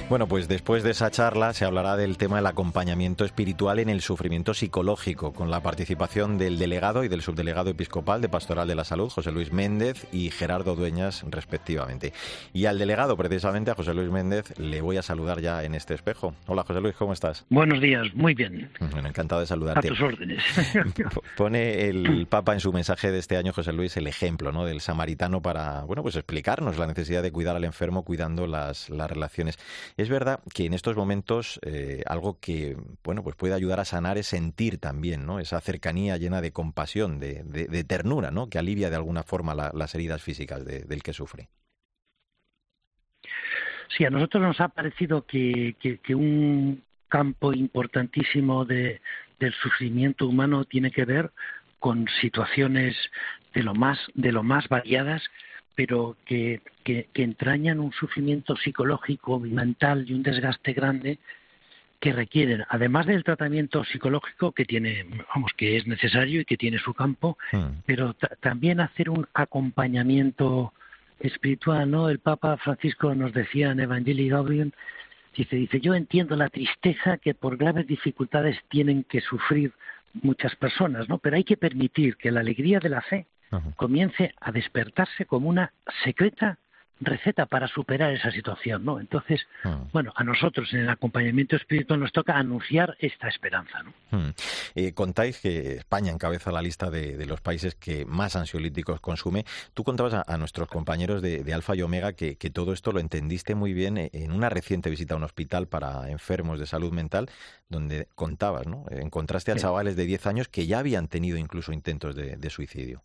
Bueno, 0.09 0.27
pues 0.27 0.49
después 0.49 0.83
de 0.83 0.91
esa 0.91 1.11
charla 1.11 1.53
se 1.53 1.65
hablará 1.65 1.97
del 1.97 2.17
tema 2.17 2.37
del 2.37 2.47
acompañamiento 2.47 3.25
espiritual 3.25 3.79
en 3.79 3.89
el 3.89 4.01
sufrimiento 4.01 4.55
psicológico, 4.55 5.33
con 5.33 5.51
la 5.51 5.63
participación 5.63 6.39
del 6.39 6.59
delegado 6.59 7.05
y 7.05 7.09
del 7.09 7.23
subdelegado 7.23 7.71
episcopal 7.71 8.21
de 8.21 8.29
Pastoral 8.29 8.67
de 8.67 8.75
la 8.75 8.85
Salud, 8.85 9.11
José 9.11 9.31
Luis 9.31 9.53
Méndez 9.53 10.07
y 10.11 10.31
Gerardo 10.31 10.75
Dueñas, 10.75 11.25
respectivamente. 11.29 12.13
Y 12.53 12.65
al 12.65 12.79
delegado, 12.79 13.17
precisamente 13.17 13.71
a 13.71 13.75
José 13.75 13.95
Luis 13.95 14.11
Méndez, 14.11 14.59
le 14.59 14.81
voy 14.81 14.97
a 14.97 15.03
saludar 15.03 15.41
ya 15.41 15.63
en 15.65 15.75
este 15.75 15.95
espejo. 15.95 16.35
Hola 16.47 16.65
José 16.65 16.81
Luis, 16.81 16.97
¿cómo 16.97 17.13
estás? 17.13 17.45
Buenos 17.51 17.81
días, 17.81 18.13
muy 18.15 18.35
bien. 18.35 18.71
Bueno, 18.91 19.09
encantado 19.09 19.43
de 19.43 19.47
saludarte. 19.47 19.87
A 19.87 19.91
tus 19.91 20.01
órdenes. 20.01 20.43
Pone 21.37 21.89
el 21.89 22.27
Papa 22.27 22.55
en 22.55 22.61
su 22.61 22.73
mensaje 22.73 23.13
de 23.13 23.19
este 23.19 23.37
año, 23.37 23.53
José 23.53 23.73
Luis, 23.73 23.97
el 23.97 24.07
ejemplo 24.07 24.51
¿no? 24.51 24.65
del 24.65 24.81
samaritano 24.81 25.43
para, 25.43 25.83
bueno, 25.83 26.03
pues 26.03 26.17
explicarnos 26.17 26.79
la 26.79 26.87
necesidad 26.87 27.23
de 27.23 27.31
cuidar 27.31 27.55
al 27.55 27.65
enfermo 27.65 28.03
cuidando 28.03 28.30
las, 28.47 28.91
las 28.91 29.11
relaciones. 29.11 29.59
Es 29.97 30.09
verdad 30.09 30.41
que 30.55 30.67
en 30.67 30.75
estos 30.75 30.97
momentos 30.97 31.61
eh, 31.65 32.03
algo 32.07 32.39
que 32.41 32.77
bueno 33.03 33.23
pues 33.23 33.37
puede 33.37 33.55
ayudar 33.55 33.81
a 33.81 33.85
sanar 33.85 34.19
es 34.19 34.27
sentir 34.27 34.79
también 34.79 35.27
¿no? 35.27 35.41
esa 35.41 35.61
cercanía 35.61 36.17
llena 36.17 36.41
de 36.41 36.53
compasión, 36.53 37.19
de, 37.19 37.43
de, 37.45 37.85
ternura, 37.85 38.31
¿no? 38.31 38.49
que 38.49 38.59
alivia 38.59 38.91
de 38.91 38.97
alguna 38.97 39.23
forma 39.23 39.55
las 39.55 39.95
heridas 39.95 40.23
físicas 40.23 40.65
del 40.65 41.03
que 41.03 41.13
sufre. 41.13 41.49
Sí, 43.97 44.05
a 44.05 44.11
nosotros 44.11 44.43
nos 44.43 44.61
ha 44.61 44.69
parecido 44.69 45.27
que, 45.27 45.77
que, 45.81 46.15
un 46.15 46.83
campo 47.09 47.53
importantísimo 47.53 48.65
de, 48.65 49.01
del 49.41 49.53
sufrimiento 49.55 50.27
humano 50.27 50.65
tiene 50.65 50.91
que 50.91 51.05
ver 51.05 51.33
con 51.81 52.07
situaciones 52.21 52.97
de 53.53 53.63
lo 53.63 53.75
más 53.75 53.99
de 54.15 54.31
lo 54.31 54.43
más 54.43 54.69
variadas 54.69 55.23
pero 55.81 56.15
que, 56.27 56.61
que, 56.85 57.07
entrañan 57.15 57.81
un 57.81 57.91
sufrimiento 57.93 58.55
psicológico 58.55 59.41
y 59.47 59.49
mental 59.49 60.05
y 60.07 60.13
un 60.13 60.23
desgaste 60.23 60.75
grande 60.75 61.19
que 61.99 62.13
requieren, 62.13 62.65
además 62.69 63.07
del 63.07 63.25
tratamiento 63.25 63.83
psicológico 63.85 64.53
que 64.53 64.67
tiene, 64.67 65.07
vamos, 65.35 65.53
que 65.57 65.79
es 65.79 65.87
necesario 65.87 66.43
y 66.43 66.45
que 66.45 66.59
tiene 66.59 66.77
su 66.77 66.93
campo, 66.93 67.39
hmm. 67.53 67.81
pero 67.87 68.15
también 68.41 68.81
hacer 68.81 69.09
un 69.09 69.27
acompañamiento 69.33 70.75
espiritual, 71.19 71.91
¿no? 71.91 72.11
El 72.11 72.19
Papa 72.19 72.59
Francisco 72.59 73.15
nos 73.15 73.33
decía 73.33 73.71
en 73.71 73.81
Evangelii 73.81 74.29
Gaudium, 74.29 74.73
dice, 75.35 75.57
dice, 75.57 75.81
yo 75.81 75.95
entiendo 75.95 76.37
la 76.37 76.51
tristeza 76.51 77.17
que 77.17 77.33
por 77.33 77.57
graves 77.57 77.87
dificultades 77.87 78.59
tienen 78.69 79.03
que 79.05 79.23
sufrir 79.23 79.73
muchas 80.13 80.55
personas, 80.57 81.09
¿no? 81.09 81.17
Pero 81.17 81.37
hay 81.37 81.45
que 81.45 81.57
permitir 81.57 82.19
que 82.19 82.31
la 82.31 82.41
alegría 82.41 82.81
de 82.81 82.91
la 82.91 83.01
fe 83.01 83.27
comience 83.77 84.35
a 84.41 84.53
despertarse 84.53 85.27
como 85.27 85.49
una 85.49 85.73
secreta 86.05 86.59
receta 87.01 87.47
para 87.47 87.67
superar 87.67 88.13
esa 88.13 88.31
situación, 88.31 88.85
¿no? 88.85 89.01
Entonces, 89.01 89.47
hmm. 89.65 89.91
bueno, 89.93 90.13
a 90.15 90.23
nosotros 90.23 90.73
en 90.73 90.81
el 90.81 90.89
acompañamiento 90.89 91.57
espiritual 91.57 92.01
nos 92.01 92.13
toca 92.13 92.37
anunciar 92.37 92.97
esta 93.01 93.29
esperanza, 93.29 93.83
¿no? 93.83 93.93
Hmm. 94.11 94.31
Eh, 94.75 94.93
contáis 94.93 95.41
que 95.41 95.77
España 95.77 96.13
encabeza 96.13 96.53
la 96.53 96.63
lista 96.63 96.91
de, 96.91 97.25
los 97.27 97.41
países 97.41 97.75
que 97.75 98.05
más 98.05 98.37
ansiolíticos 98.37 99.01
consume. 99.01 99.45
Tú 99.73 99.85
contabas 99.85 100.25
a, 100.27 100.37
nuestros 100.37 100.69
compañeros 100.69 101.23
de, 101.23 101.51
Alfa 101.55 101.75
y 101.75 101.83
Omega 101.83 102.13
que, 102.13 102.37
todo 102.51 102.73
esto 102.73 102.93
lo 102.93 103.01
entendiste 103.01 103.55
muy 103.55 103.73
bien 103.73 103.97
en 103.97 104.33
una 104.33 104.49
reciente 104.49 104.91
visita 104.91 105.15
a 105.15 105.17
un 105.17 105.25
hospital 105.25 105.69
para 105.69 106.11
enfermos 106.11 106.59
de 106.59 106.67
salud 106.67 106.93
mental, 106.93 107.31
donde 107.69 108.09
contabas, 108.15 108.67
¿no? 108.67 108.85
Encontraste 108.91 109.53
a 109.53 109.57
chavales 109.57 109.97
de 109.97 110.05
10 110.05 110.27
años 110.27 110.49
que 110.49 110.67
ya 110.67 110.81
habían 110.81 111.09
tenido 111.09 111.39
incluso 111.39 111.73
intentos 111.73 112.15
de 112.15 112.51
suicidio. 112.51 113.03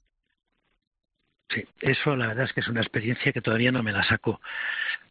Sí, 1.50 1.64
eso 1.80 2.16
la 2.16 2.28
verdad 2.28 2.46
es 2.46 2.54
que 2.54 2.62
es 2.62 2.68
una 2.68 2.82
experiencia 2.82 3.32
que 3.32 3.42
todavía 3.42 3.72
no 3.72 3.84
me 3.84 3.92
la 3.92 4.04
saco 4.04 4.42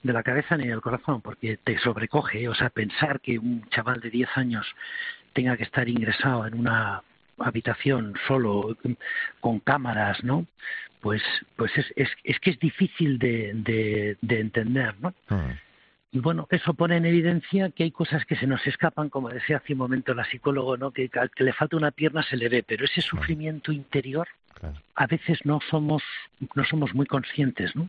de 0.02 0.12
la 0.12 0.22
cabeza 0.22 0.56
ni 0.56 0.66
del 0.66 0.80
corazón, 0.80 1.20
porque 1.20 1.58
te 1.62 1.78
sobrecoge, 1.78 2.48
o 2.48 2.54
sea, 2.54 2.70
pensar 2.70 3.20
que 3.20 3.38
un 3.38 3.68
chaval 3.70 4.00
de 4.00 4.10
10 4.10 4.28
años 4.36 4.66
tenga 5.32 5.56
que 5.56 5.62
estar 5.62 5.88
ingresado 5.88 6.46
en 6.46 6.54
una 6.54 7.02
habitación 7.38 8.14
solo 8.26 8.76
con 9.40 9.60
cámaras, 9.60 10.22
¿no? 10.24 10.46
Pues, 11.00 11.22
pues 11.56 11.70
es, 11.76 11.86
es, 11.96 12.08
es 12.24 12.40
que 12.40 12.50
es 12.50 12.58
difícil 12.58 13.18
de, 13.18 14.16
de, 14.20 14.40
entender, 14.40 14.94
¿no? 15.00 15.10
Mm. 15.28 15.52
Y 16.14 16.20
bueno, 16.20 16.46
eso 16.48 16.74
pone 16.74 16.96
en 16.96 17.06
evidencia 17.06 17.70
que 17.70 17.82
hay 17.82 17.90
cosas 17.90 18.24
que 18.24 18.36
se 18.36 18.46
nos 18.46 18.64
escapan, 18.68 19.08
como 19.08 19.30
decía 19.30 19.56
hace 19.56 19.72
un 19.72 19.80
momento 19.80 20.14
la 20.14 20.24
psicólogo, 20.24 20.76
¿no? 20.76 20.92
Que, 20.92 21.08
que 21.08 21.42
le 21.42 21.52
falta 21.52 21.76
una 21.76 21.90
pierna 21.90 22.22
se 22.22 22.36
le 22.36 22.48
ve, 22.48 22.62
pero 22.62 22.84
ese 22.84 23.00
sufrimiento 23.00 23.72
interior 23.72 24.28
a 24.94 25.06
veces 25.08 25.40
no 25.44 25.58
somos, 25.68 26.04
no 26.54 26.64
somos 26.64 26.94
muy 26.94 27.06
conscientes, 27.06 27.74
¿no? 27.74 27.88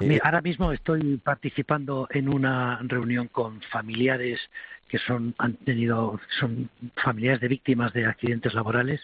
Eh, 0.00 0.20
ahora 0.22 0.40
mismo 0.40 0.72
estoy 0.72 1.16
participando 1.18 2.06
en 2.10 2.28
una 2.28 2.78
reunión 2.82 3.28
con 3.28 3.60
familiares 3.62 4.40
que 4.88 4.98
son 4.98 5.34
han 5.38 5.54
tenido 5.54 6.20
son 6.38 6.68
familiares 7.02 7.40
de 7.40 7.48
víctimas 7.48 7.92
de 7.92 8.06
accidentes 8.06 8.54
laborales. 8.54 9.00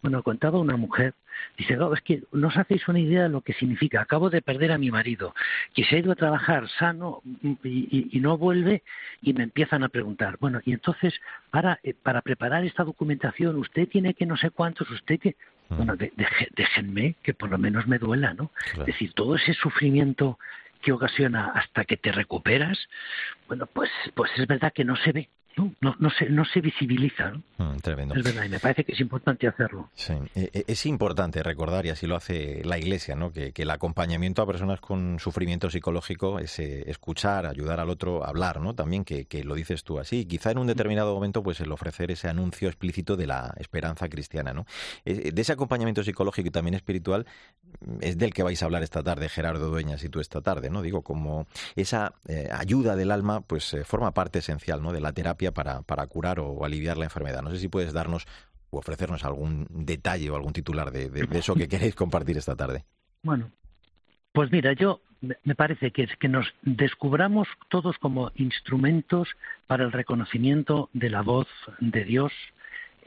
Bueno, 0.00 0.22
contaba 0.22 0.60
una 0.60 0.76
mujer, 0.76 1.14
dice, 1.56 1.76
es 1.94 2.00
que 2.02 2.22
no 2.32 2.48
os 2.48 2.56
hacéis 2.56 2.86
una 2.86 3.00
idea 3.00 3.24
de 3.24 3.28
lo 3.28 3.40
que 3.40 3.54
significa. 3.54 4.02
Acabo 4.02 4.30
de 4.30 4.42
perder 4.42 4.72
a 4.72 4.78
mi 4.78 4.90
marido, 4.90 5.34
que 5.74 5.84
se 5.84 5.96
ha 5.96 5.98
ido 5.98 6.12
a 6.12 6.16
trabajar 6.16 6.68
sano 6.78 7.22
y, 7.64 8.20
no 8.20 8.38
vuelve 8.38 8.82
y 9.20 9.32
me 9.32 9.42
empiezan 9.42 9.82
a 9.82 9.88
preguntar, 9.88 10.36
bueno, 10.38 10.60
y 10.64 10.72
entonces 10.74 11.14
para, 11.50 11.80
eh, 11.82 11.94
para 12.00 12.20
preparar 12.20 12.64
esta 12.64 12.84
documentación 12.84 13.56
usted 13.56 13.88
tiene 13.88 14.14
que 14.14 14.26
no 14.26 14.36
sé 14.36 14.50
cuántos, 14.50 14.88
usted 14.90 15.18
que... 15.18 15.34
Bueno, 15.68 15.96
déjenme 15.96 17.16
que 17.22 17.32
por 17.32 17.50
lo 17.50 17.58
menos 17.58 17.86
me 17.86 17.98
duela, 17.98 18.34
¿no? 18.34 18.50
Es 18.78 18.86
decir, 18.86 19.14
todo 19.14 19.36
ese 19.36 19.54
sufrimiento 19.54 20.38
que 20.82 20.92
ocasiona 20.92 21.52
hasta 21.54 21.84
que 21.84 21.96
te 21.96 22.12
recuperas, 22.12 22.78
bueno, 23.48 23.66
pues, 23.66 23.90
pues 24.14 24.30
es 24.36 24.46
verdad 24.46 24.72
que 24.74 24.84
no 24.84 24.96
se 24.96 25.12
ve. 25.12 25.28
No, 25.56 25.72
no, 25.80 25.96
no, 25.98 26.10
se, 26.10 26.28
no 26.30 26.44
se 26.44 26.60
visibiliza. 26.60 27.30
¿no? 27.30 27.42
Mm, 27.58 27.76
tremendo. 27.78 28.14
Es 28.14 28.22
verdad, 28.22 28.44
y 28.44 28.48
me 28.48 28.58
parece 28.58 28.84
que 28.84 28.92
es 28.92 29.00
importante 29.00 29.46
hacerlo. 29.46 29.90
Sí, 29.94 30.14
e, 30.34 30.50
e, 30.52 30.64
es 30.66 30.86
importante 30.86 31.42
recordar, 31.42 31.86
y 31.86 31.90
así 31.90 32.06
lo 32.06 32.16
hace 32.16 32.62
la 32.64 32.78
Iglesia, 32.78 33.14
¿no? 33.14 33.32
que, 33.32 33.52
que 33.52 33.62
el 33.62 33.70
acompañamiento 33.70 34.42
a 34.42 34.46
personas 34.46 34.80
con 34.80 35.18
sufrimiento 35.18 35.70
psicológico 35.70 36.38
es 36.38 36.58
eh, 36.58 36.84
escuchar, 36.90 37.46
ayudar 37.46 37.80
al 37.80 37.90
otro, 37.90 38.24
hablar, 38.24 38.60
¿no? 38.60 38.74
también 38.74 39.04
que, 39.04 39.26
que, 39.26 39.44
lo 39.44 39.54
dices 39.54 39.84
tú 39.84 39.98
así. 39.98 40.24
Quizá 40.24 40.50
en 40.50 40.58
un 40.58 40.66
determinado 40.66 41.14
momento, 41.14 41.42
pues 41.42 41.60
el 41.60 41.72
ofrecer 41.72 42.10
ese 42.10 42.28
anuncio 42.28 42.68
explícito 42.68 43.16
de 43.16 43.26
la 43.26 43.54
esperanza 43.58 44.08
cristiana. 44.08 44.52
¿no? 44.52 44.66
De 45.04 45.32
ese 45.36 45.52
acompañamiento 45.52 46.02
psicológico 46.02 46.48
y 46.48 46.50
también 46.50 46.74
espiritual 46.74 47.26
es 48.00 48.18
del 48.18 48.32
que 48.32 48.42
vais 48.42 48.62
a 48.62 48.66
hablar 48.66 48.82
esta 48.82 49.02
tarde, 49.02 49.28
Gerardo 49.28 49.68
Dueñas 49.68 50.02
y 50.04 50.08
tú 50.08 50.20
esta 50.20 50.40
tarde. 50.40 50.70
¿no? 50.70 50.82
Digo, 50.82 51.02
como 51.02 51.46
esa 51.76 52.14
eh, 52.28 52.48
ayuda 52.52 52.96
del 52.96 53.10
alma 53.10 53.40
pues 53.40 53.74
eh, 53.74 53.84
forma 53.84 54.12
parte 54.12 54.38
esencial 54.40 54.82
¿no? 54.82 54.92
de 54.92 55.00
la 55.00 55.12
terapia 55.12 55.41
para, 55.50 56.06
curar 56.06 56.38
o 56.38 56.64
aliviar 56.64 56.96
la 56.96 57.04
enfermedad. 57.04 57.42
No 57.42 57.50
sé 57.50 57.58
si 57.58 57.68
puedes 57.68 57.92
darnos 57.92 58.26
o 58.70 58.78
ofrecernos 58.78 59.24
algún 59.24 59.66
detalle 59.70 60.30
o 60.30 60.36
algún 60.36 60.52
titular 60.52 60.92
de, 60.92 61.10
eso 61.32 61.54
que 61.54 61.68
queréis 61.68 61.94
compartir 61.94 62.38
esta 62.38 62.54
tarde. 62.54 62.84
Bueno, 63.22 63.50
pues 64.32 64.50
mira, 64.52 64.72
yo 64.72 65.00
me 65.44 65.54
parece 65.54 65.90
que, 65.90 66.06
que 66.06 66.28
nos 66.28 66.46
descubramos 66.62 67.48
todos 67.68 67.98
como 67.98 68.32
instrumentos 68.36 69.28
para 69.66 69.84
el 69.84 69.92
reconocimiento 69.92 70.88
de 70.92 71.10
la 71.10 71.22
voz 71.22 71.48
de 71.80 72.04
Dios 72.04 72.32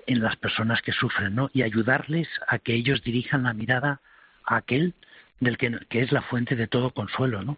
en 0.07 0.21
las 0.21 0.35
personas 0.35 0.81
que 0.81 0.91
sufren, 0.91 1.33
¿no? 1.35 1.49
Y 1.53 1.63
ayudarles 1.63 2.27
a 2.47 2.59
que 2.59 2.75
ellos 2.75 3.01
dirijan 3.03 3.43
la 3.43 3.53
mirada 3.53 4.01
a 4.45 4.57
aquel 4.57 4.93
del 5.39 5.57
que, 5.57 5.79
que 5.89 6.01
es 6.01 6.11
la 6.11 6.21
fuente 6.21 6.55
de 6.55 6.67
todo 6.67 6.91
consuelo, 6.91 7.43
¿no? 7.43 7.57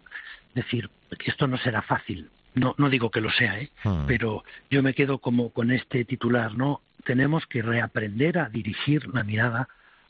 Es 0.54 0.64
decir, 0.64 0.90
esto 1.24 1.46
no 1.46 1.58
será 1.58 1.82
fácil, 1.82 2.30
no, 2.54 2.74
no 2.78 2.90
digo 2.90 3.10
que 3.10 3.20
lo 3.20 3.30
sea, 3.30 3.60
¿eh? 3.60 3.70
Hmm. 3.84 4.06
pero 4.06 4.44
yo 4.70 4.82
me 4.82 4.94
quedo 4.94 5.18
como 5.18 5.50
con 5.50 5.70
este 5.70 6.04
titular, 6.04 6.54
¿no? 6.54 6.80
Tenemos 7.04 7.46
que 7.46 7.62
reaprender 7.62 8.38
a 8.38 8.48
dirigir 8.48 9.06
la 9.14 9.24
mirada 9.24 9.68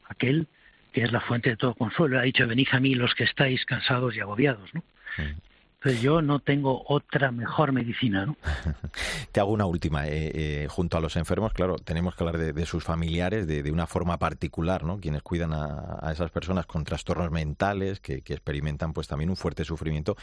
a 0.08 0.12
aquel 0.12 0.46
que 0.92 1.02
es 1.02 1.12
la 1.12 1.20
fuente 1.20 1.50
de 1.50 1.56
todo 1.56 1.74
consuelo. 1.74 2.18
Ha 2.18 2.22
dicho, 2.22 2.46
venid 2.46 2.68
a 2.72 2.80
mí 2.80 2.94
los 2.94 3.14
que 3.14 3.24
estáis 3.24 3.64
cansados 3.66 4.16
y 4.16 4.20
agobiados, 4.20 4.72
¿no? 4.74 4.82
Hmm. 5.16 5.36
Entonces 5.80 6.02
yo 6.02 6.22
no 6.22 6.40
tengo 6.40 6.82
otra 6.88 7.30
mejor 7.30 7.70
medicina, 7.70 8.26
¿no? 8.26 8.36
Te 9.32 9.38
hago 9.38 9.52
una 9.52 9.64
última. 9.64 10.08
Eh, 10.08 10.32
eh, 10.34 10.66
junto 10.68 10.96
a 10.96 11.00
los 11.00 11.14
enfermos, 11.14 11.52
claro, 11.52 11.76
tenemos 11.76 12.16
que 12.16 12.24
hablar 12.24 12.52
de, 12.52 12.66
sus 12.66 12.82
familiares 12.82 13.46
de, 13.46 13.70
una 13.70 13.86
forma 13.86 14.18
particular, 14.18 14.82
¿no? 14.82 14.98
Quienes 14.98 15.22
cuidan 15.22 15.52
a, 15.52 16.10
esas 16.10 16.32
personas 16.32 16.66
con 16.66 16.82
trastornos 16.82 17.30
mentales 17.30 18.00
que, 18.00 18.24
experimentan 18.26 18.92
pues 18.92 19.06
también 19.06 19.30
un 19.30 19.36
fuerte 19.36 19.64
sufrimiento. 19.64 20.16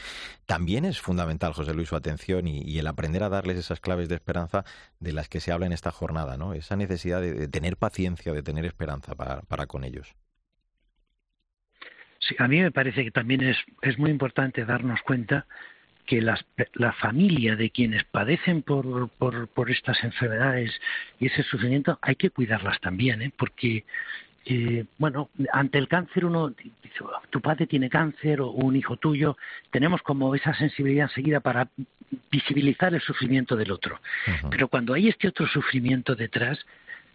También 0.44 0.84
es 0.84 1.00
fundamental, 1.00 1.54
José 1.54 1.72
Luis, 1.72 1.88
su 1.88 1.96
atención 1.96 2.46
y, 2.46 2.78
el 2.78 2.86
aprender 2.86 3.22
a 3.22 3.30
darles 3.30 3.56
esas 3.56 3.80
claves 3.80 4.10
de 4.10 4.14
esperanza 4.14 4.66
de 5.00 5.14
las 5.14 5.30
que 5.30 5.40
se 5.40 5.52
habla 5.52 5.64
en 5.64 5.72
esta 5.72 5.90
jornada, 5.90 6.36
¿no? 6.36 6.52
Esa 6.52 6.76
necesidad 6.76 7.22
de, 7.22 7.48
tener 7.48 7.78
paciencia, 7.78 8.34
de 8.34 8.42
tener 8.42 8.66
esperanza 8.66 9.14
para 9.14 9.66
con 9.66 9.84
ellos. 9.84 10.14
Sí, 12.20 12.34
a 12.38 12.48
mí 12.48 12.60
me 12.60 12.70
parece 12.70 13.04
que 13.04 13.10
también 13.10 13.42
es, 13.42 13.56
es 13.82 13.98
muy 13.98 14.10
importante 14.10 14.64
darnos 14.64 15.00
cuenta 15.02 15.46
que 16.06 16.22
las, 16.22 16.44
la 16.74 16.92
familia 16.92 17.56
de 17.56 17.70
quienes 17.70 18.04
padecen 18.04 18.62
por, 18.62 19.08
por, 19.10 19.48
por, 19.48 19.70
estas 19.70 20.02
enfermedades 20.04 20.72
y 21.18 21.26
ese 21.26 21.42
sufrimiento 21.42 21.98
hay 22.00 22.14
que 22.14 22.30
cuidarlas 22.30 22.80
también, 22.80 23.22
¿eh? 23.22 23.32
porque, 23.36 23.84
eh, 24.44 24.84
bueno, 24.98 25.30
ante 25.52 25.78
el 25.78 25.88
cáncer 25.88 26.24
uno 26.24 26.50
dice, 26.50 27.04
tu 27.30 27.40
padre 27.40 27.66
tiene 27.66 27.90
cáncer 27.90 28.40
o 28.40 28.50
un 28.50 28.76
hijo 28.76 28.96
tuyo, 28.96 29.36
tenemos 29.70 30.00
como 30.02 30.34
esa 30.34 30.54
sensibilidad 30.54 31.08
enseguida 31.08 31.40
para 31.40 31.68
visibilizar 32.30 32.94
el 32.94 33.00
sufrimiento 33.00 33.56
del 33.56 33.72
otro. 33.72 34.00
Pero 34.48 34.68
cuando 34.68 34.94
hay 34.94 35.08
este 35.08 35.28
otro 35.28 35.46
sufrimiento 35.48 36.14
detrás, 36.14 36.64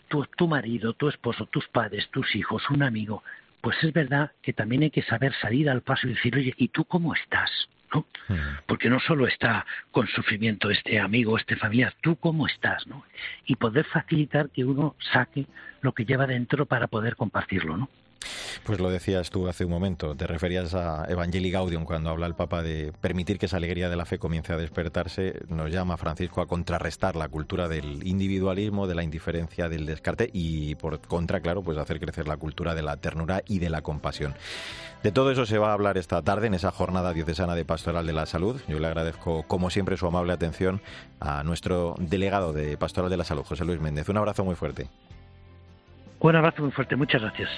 tu, 0.10 0.26
tu 0.36 0.48
marido, 0.48 0.94
tu 0.94 1.08
esposo, 1.08 1.46
tus 1.46 1.68
padres, 1.70 2.10
tus 2.10 2.36
hijos, 2.36 2.70
un 2.70 2.84
amigo, 2.84 3.24
pues 3.62 3.78
es 3.84 3.94
verdad 3.94 4.32
que 4.42 4.54
también 4.54 4.84
hay 4.84 4.92
que 4.92 5.04
saber 5.04 5.34
salir 5.42 5.70
al 5.70 5.82
paso 5.82 6.08
y 6.08 6.14
decir, 6.14 6.36
oye, 6.36 6.54
¿y 6.58 6.70
tú 6.70 6.84
cómo 6.86 7.14
estás? 7.14 7.50
¿no? 7.94 8.06
Mm. 8.28 8.36
Porque 8.66 8.90
no 8.90 9.00
solo 9.00 9.28
está 9.28 9.66
con 9.92 10.08
sufrimiento 10.08 10.70
este 10.70 11.00
amigo, 11.00 11.38
este 11.38 11.56
familiar, 11.56 11.94
tú 12.02 12.16
cómo 12.16 12.48
estás, 12.48 12.88
¿no? 12.88 13.04
Y 13.46 13.56
poder 13.56 13.86
facilitar 13.86 14.50
que 14.50 14.64
uno 14.64 14.96
saque 15.12 15.46
lo 15.82 15.94
que 15.94 16.06
lleva 16.06 16.28
dentro 16.28 16.66
para 16.66 16.88
poder 16.88 17.16
compartirlo, 17.16 17.78
¿no? 17.78 17.90
Pues 18.64 18.80
lo 18.80 18.90
decías 18.90 19.30
tú 19.30 19.48
hace 19.48 19.66
un 19.66 19.72
momento, 19.72 20.16
te 20.16 20.28
referías 20.28 20.74
a 20.76 21.06
Evangelii 21.10 21.52
Gaudium 21.52 21.86
cuando 21.86 22.10
habla 22.10 22.28
el 22.28 22.36
Papa 22.36 22.62
de 22.62 22.94
permitir 23.02 23.40
que 23.40 23.48
esa 23.48 23.58
alegría 23.58 23.90
de 23.90 23.96
la 23.96 24.06
fe 24.06 24.20
comience 24.20 24.54
a 24.54 24.58
despertarse, 24.58 25.40
nos 25.48 25.72
llama 25.72 25.98
Francisco 25.98 26.42
a 26.42 26.48
contrarrestar 26.48 27.16
la 27.16 27.28
cultura 27.28 27.68
del 27.68 28.06
individualismo, 28.06 28.88
de 28.88 28.96
la 28.96 29.04
indiferencia, 29.04 29.70
del 29.70 29.86
descarte 29.86 30.30
y 30.32 30.76
por 30.76 31.00
contra, 31.02 31.42
claro, 31.42 31.64
pues 31.64 31.78
hacer 31.78 32.00
crecer 32.00 32.28
la 32.28 32.38
cultura 32.38 32.76
de 32.76 32.84
la 32.84 32.98
ternura 32.98 33.42
y 33.48 33.60
de 33.60 33.70
la 33.70 33.82
compasión. 33.82 34.36
De 35.04 35.12
todo 35.12 35.32
eso 35.32 35.48
se 35.48 35.58
va 35.58 35.70
a 35.70 35.74
hablar 35.74 35.98
esta 35.98 36.22
tarde 36.22 36.46
en 36.46 36.54
esa 36.54 36.72
jornada 36.72 37.14
diocesana 37.14 37.56
de 37.56 37.66
Pastoral 37.66 38.06
de 38.06 38.14
la 38.14 38.28
Salud. 38.28 38.62
Yo 38.68 38.78
le 38.78 38.86
agradezco, 38.86 39.44
como 39.48 39.72
siempre, 39.72 39.98
su 39.98 40.06
amable 40.06 40.34
atención 40.34 40.82
a 41.20 41.44
nuestro 41.44 41.96
delegado 41.98 42.54
de 42.54 42.78
Pastoral 42.78 43.10
de 43.10 43.18
la 43.18 43.24
Salud, 43.24 43.44
José 43.44 43.66
Luis 43.66 43.82
Méndez. 43.82 44.10
Un 44.10 44.18
abrazo 44.18 44.46
muy 44.46 44.54
fuerte. 44.54 44.88
Un 46.22 46.36
abrazo 46.36 46.62
muy 46.62 46.72
fuerte, 46.72 46.96
muchas 46.96 47.22
gracias. 47.22 47.50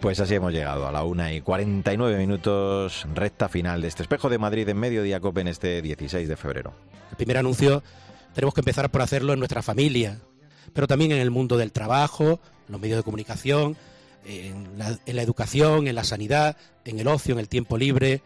Pues 0.00 0.20
así 0.20 0.34
hemos 0.34 0.52
llegado 0.52 0.86
a 0.86 0.92
la 0.92 1.02
una 1.02 1.32
y 1.32 1.40
49 1.40 2.16
minutos, 2.16 3.06
recta 3.12 3.48
final 3.48 3.82
de 3.82 3.88
este 3.88 4.02
espejo 4.02 4.28
de 4.28 4.38
Madrid 4.38 4.68
en 4.68 4.78
Mediodía 4.78 5.18
Cope 5.18 5.40
en 5.40 5.48
este 5.48 5.82
16 5.82 6.28
de 6.28 6.36
febrero. 6.36 6.74
El 7.10 7.16
primer 7.16 7.38
anuncio 7.38 7.82
tenemos 8.34 8.54
que 8.54 8.60
empezar 8.60 8.90
por 8.90 9.02
hacerlo 9.02 9.32
en 9.32 9.40
nuestra 9.40 9.62
familia, 9.62 10.18
pero 10.74 10.86
también 10.86 11.10
en 11.12 11.18
el 11.18 11.30
mundo 11.30 11.56
del 11.56 11.72
trabajo, 11.72 12.40
los 12.68 12.80
medios 12.80 12.98
de 12.98 13.02
comunicación, 13.02 13.76
en 14.24 14.78
la, 14.78 14.96
en 15.04 15.16
la 15.16 15.22
educación, 15.22 15.88
en 15.88 15.94
la 15.94 16.04
sanidad, 16.04 16.56
en 16.84 17.00
el 17.00 17.08
ocio, 17.08 17.34
en 17.34 17.40
el 17.40 17.48
tiempo 17.48 17.78
libre. 17.78 18.22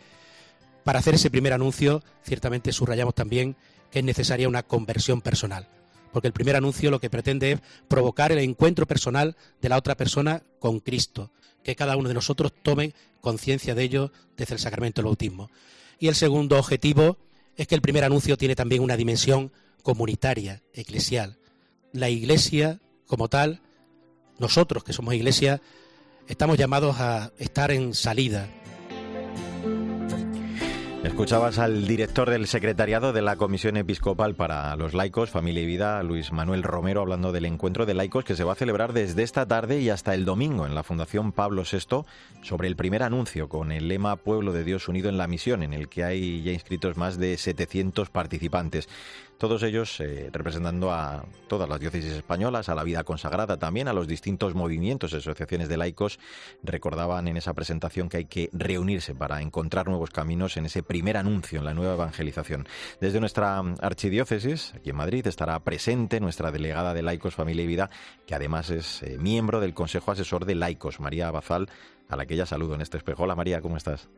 Para 0.85 0.99
hacer 0.99 1.15
ese 1.15 1.31
primer 1.31 1.53
anuncio, 1.55 2.03
ciertamente 2.25 2.73
subrayamos 2.73 3.15
también 3.15 3.57
que 3.91 4.01
es 4.01 4.05
necesaria 4.05 4.49
una 4.49 4.63
conversión 4.63 5.21
personal, 5.23 5.67
porque 6.13 6.29
el 6.29 6.33
primer 6.33 6.57
anuncio 6.57 6.91
lo 6.91 7.01
que 7.01 7.11
pretende 7.11 7.53
es 7.53 7.61
provocar 7.89 8.33
el 8.33 8.39
encuentro 8.39 8.87
personal 8.87 9.37
de 9.61 9.69
la 9.69 9.77
otra 9.77 9.97
persona 9.97 10.43
con 10.59 10.81
Cristo, 10.81 11.31
que 11.63 11.77
cada 11.77 11.97
uno 11.97 12.09
de 12.09 12.15
nosotros 12.15 12.53
tome 12.63 12.95
conciencia 13.21 13.75
de 13.75 13.83
ello 13.83 14.13
desde 14.37 14.55
el 14.55 14.61
sacramento 14.61 15.01
del 15.01 15.07
bautismo. 15.07 15.51
Y 15.99 16.09
el 16.09 16.15
segundo 16.15 16.59
objetivo 16.59 17.19
es 17.57 17.67
que 17.67 17.75
el 17.75 17.83
primer 17.83 18.05
anuncio 18.05 18.37
tiene 18.37 18.57
también 18.57 18.83
una 18.83 18.97
dimensión 18.97 19.53
comunitaria, 19.83 20.63
eclesial. 20.73 21.39
La 21.93 22.09
Iglesia, 22.09 22.81
como 23.07 23.29
tal, 23.29 23.61
nosotros 24.39 24.85
que 24.85 24.93
somos 24.93 25.15
Iglesia, 25.15 25.61
estamos 26.27 26.57
llamados 26.57 26.97
a 26.99 27.33
estar 27.39 27.71
en 27.71 27.95
salida, 27.95 28.49
Escuchabas 31.05 31.59
al 31.59 31.87
director 31.87 32.29
del 32.29 32.47
secretariado 32.47 33.15
de 33.15 33.23
la 33.23 33.37
Comisión 33.37 33.79
Episcopal 33.79 34.35
para 34.35 34.77
los 34.77 34.93
Laicos, 34.93 35.31
Familia 35.31 35.63
y 35.63 35.67
Vida, 35.67 36.03
Luis 36.03 36.31
Manuel 36.31 36.63
Romero, 36.63 37.01
hablando 37.01 37.33
del 37.33 37.47
encuentro 37.47 37.87
de 37.87 37.95
laicos 37.95 38.23
que 38.23 38.37
se 38.37 38.45
va 38.45 38.53
a 38.53 38.57
celebrar 38.57 38.93
desde 38.93 39.23
esta 39.23 39.47
tarde 39.47 39.81
y 39.81 39.89
hasta 39.89 40.13
el 40.13 40.27
domingo 40.27 40.67
en 40.67 40.75
la 40.75 40.83
Fundación 40.83 41.33
Pablo 41.33 41.63
VI 41.63 42.05
sobre 42.43 42.69
el 42.69 42.77
primer 42.77 43.03
anuncio 43.03 43.49
con 43.49 43.73
el 43.73 43.89
lema 43.89 44.17
Pueblo 44.17 44.53
de 44.53 44.63
Dios 44.63 44.89
unido 44.89 45.09
en 45.09 45.17
la 45.17 45.27
misión, 45.27 45.63
en 45.63 45.73
el 45.73 45.89
que 45.89 46.05
hay 46.05 46.43
ya 46.43 46.53
inscritos 46.53 46.99
más 46.99 47.19
de 47.19 47.39
700 47.39 48.11
participantes 48.11 48.87
todos 49.41 49.63
ellos 49.63 49.99
eh, 50.01 50.29
representando 50.31 50.93
a 50.93 51.25
todas 51.49 51.67
las 51.67 51.81
diócesis 51.81 52.13
españolas, 52.13 52.69
a 52.69 52.75
la 52.75 52.85
vida 52.85 53.05
consagrada 53.05 53.57
también, 53.57 53.89
a 53.89 53.95
los 53.95 54.07
distintos 54.07 54.55
movimientos 54.55 55.15
y 55.15 55.17
asociaciones 55.17 55.71
de 55.71 55.79
laicos. 55.79 56.19
Recordaban 56.63 57.27
en 57.27 57.39
esa 57.39 57.55
presentación 57.55 58.11
que 58.11 58.19
hay 58.19 58.25
que 58.27 58.51
reunirse 58.53 59.15
para 59.15 59.41
encontrar 59.41 59.89
nuevos 59.89 60.11
caminos 60.11 60.59
en 60.59 60.67
ese 60.67 60.83
primer 60.83 61.17
anuncio, 61.17 61.59
en 61.59 61.65
la 61.65 61.73
nueva 61.73 61.95
evangelización. 61.95 62.69
Desde 63.01 63.19
nuestra 63.19 63.59
archidiócesis, 63.81 64.75
aquí 64.77 64.91
en 64.91 64.97
Madrid, 64.97 65.27
estará 65.27 65.59
presente 65.61 66.21
nuestra 66.21 66.53
delegada 66.53 66.93
de 66.93 67.01
Laicos, 67.01 67.35
Familia 67.35 67.65
y 67.65 67.67
Vida, 67.67 67.89
que 68.27 68.35
además 68.35 68.69
es 68.69 69.03
eh, 69.03 69.17
miembro 69.19 69.61
del 69.61 69.73
Consejo 69.73 70.13
Asesor 70.13 70.45
de 70.45 70.55
Laicos, 70.55 71.01
María 71.01 71.29
Abazal, 71.29 71.71
a 72.11 72.17
la 72.17 72.27
que 72.27 72.37
ya 72.37 72.45
saludo 72.45 72.75
en 72.75 72.83
este 72.83 72.99
espejo. 72.99 73.23
Hola 73.23 73.37
María, 73.37 73.63
¿cómo 73.63 73.79
estás? 73.79 74.11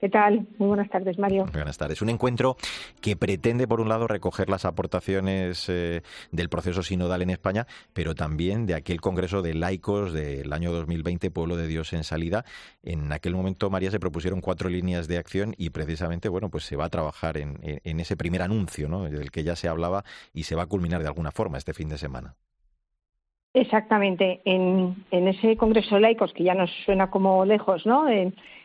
¿Qué 0.00 0.08
tal? 0.08 0.46
Muy 0.56 0.68
buenas 0.68 0.88
tardes, 0.88 1.18
Mario. 1.18 1.44
Buenas 1.52 1.76
tardes. 1.76 2.00
Un 2.00 2.08
encuentro 2.08 2.56
que 3.02 3.16
pretende, 3.16 3.68
por 3.68 3.82
un 3.82 3.90
lado, 3.90 4.08
recoger 4.08 4.48
las 4.48 4.64
aportaciones 4.64 5.68
eh, 5.68 6.00
del 6.32 6.48
proceso 6.48 6.82
sinodal 6.82 7.20
en 7.20 7.28
España, 7.28 7.66
pero 7.92 8.14
también 8.14 8.64
de 8.64 8.74
aquel 8.74 9.02
Congreso 9.02 9.42
de 9.42 9.52
Laicos 9.52 10.14
del 10.14 10.50
año 10.54 10.72
2020, 10.72 11.30
Pueblo 11.30 11.56
de 11.56 11.66
Dios 11.66 11.92
en 11.92 12.04
Salida. 12.04 12.46
En 12.82 13.12
aquel 13.12 13.34
momento, 13.34 13.68
María, 13.68 13.90
se 13.90 14.00
propusieron 14.00 14.40
cuatro 14.40 14.70
líneas 14.70 15.06
de 15.06 15.18
acción 15.18 15.54
y 15.58 15.68
precisamente, 15.68 16.30
bueno, 16.30 16.48
pues 16.48 16.64
se 16.64 16.76
va 16.76 16.86
a 16.86 16.90
trabajar 16.90 17.36
en, 17.36 17.58
en 17.62 18.00
ese 18.00 18.16
primer 18.16 18.40
anuncio, 18.40 18.88
¿no? 18.88 19.04
Del 19.04 19.30
que 19.30 19.44
ya 19.44 19.54
se 19.54 19.68
hablaba 19.68 20.04
y 20.32 20.44
se 20.44 20.56
va 20.56 20.62
a 20.62 20.66
culminar 20.66 21.02
de 21.02 21.08
alguna 21.08 21.30
forma 21.30 21.58
este 21.58 21.74
fin 21.74 21.90
de 21.90 21.98
semana. 21.98 22.36
Exactamente. 23.52 24.40
En, 24.44 25.04
en 25.10 25.28
ese 25.28 25.56
Congreso 25.56 25.96
de 25.96 26.00
Laicos, 26.02 26.32
que 26.32 26.44
ya 26.44 26.54
nos 26.54 26.70
suena 26.84 27.10
como 27.10 27.44
lejos, 27.44 27.84
¿no? 27.84 28.06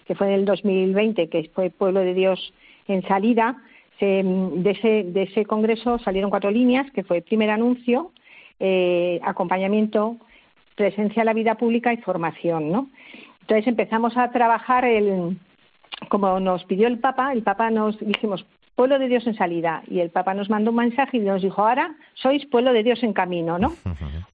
Que 0.06 0.16
fue 0.16 0.28
en 0.28 0.34
el 0.34 0.46
2020, 0.46 1.30
que 1.30 1.50
fue 1.54 1.70
Pueblo 1.70 2.02
de 2.02 2.14
Dios 2.14 2.54
en 2.88 3.02
salida, 3.08 3.58
de, 4.00 4.72
ese, 4.72 5.04
de 5.04 5.24
ese 5.24 5.46
congreso 5.46 6.00
salieron 6.00 6.30
cuatro 6.30 6.52
líneas, 6.52 6.90
que 6.92 7.04
fue 7.04 7.22
primer 7.22 7.50
anuncio, 7.50 8.12
eh, 8.60 9.20
acompañamiento, 9.24 10.18
presencia 10.76 11.22
en 11.22 11.26
la 11.26 11.34
vida 11.34 11.56
pública 11.56 11.94
y 11.94 11.98
formación, 11.98 12.72
¿no? 12.72 12.90
Entonces 13.42 13.68
empezamos 13.68 14.18
a 14.18 14.32
trabajar 14.32 14.86
el, 14.86 15.38
como 16.10 16.40
nos 16.40 16.64
pidió 16.66 16.88
el 16.88 17.00
Papa, 17.00 17.32
el 17.32 17.44
Papa 17.44 17.70
nos 17.70 17.98
dijimos 18.00 18.46
pueblo 18.76 19.00
de 19.00 19.08
Dios 19.08 19.26
en 19.28 19.36
salida 19.36 19.84
y 19.88 20.00
el 20.00 20.10
Papa 20.10 20.34
nos 20.34 20.50
mandó 20.50 20.72
un 20.72 20.78
mensaje 20.78 21.18
y 21.18 21.22
nos 21.22 21.42
dijo 21.42 21.62
ahora 21.62 21.96
sois 22.14 22.46
pueblo 22.46 22.74
de 22.74 22.84
Dios 22.84 23.02
en 23.04 23.14
camino, 23.14 23.58
¿no? 23.58 23.74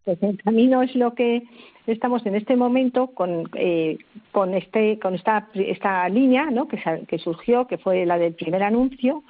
Pues 0.04 0.22
en 0.24 0.38
camino 0.38 0.82
es 0.82 0.96
lo 0.96 1.14
que 1.14 1.44
estamos 1.88 2.26
en 2.26 2.36
este 2.36 2.56
momento 2.56 3.08
con, 3.08 3.50
eh, 3.56 3.98
con, 4.32 4.54
este, 4.54 5.00
con 5.00 5.16
esta, 5.16 5.48
esta 5.54 6.08
línea 6.10 6.46
¿no? 6.46 6.68
que, 6.68 6.82
que 7.08 7.20
surgió, 7.20 7.68
que 7.68 7.78
fue 7.78 8.06
la 8.06 8.18
del 8.18 8.34
primer 8.34 8.64
anuncio, 8.64 9.24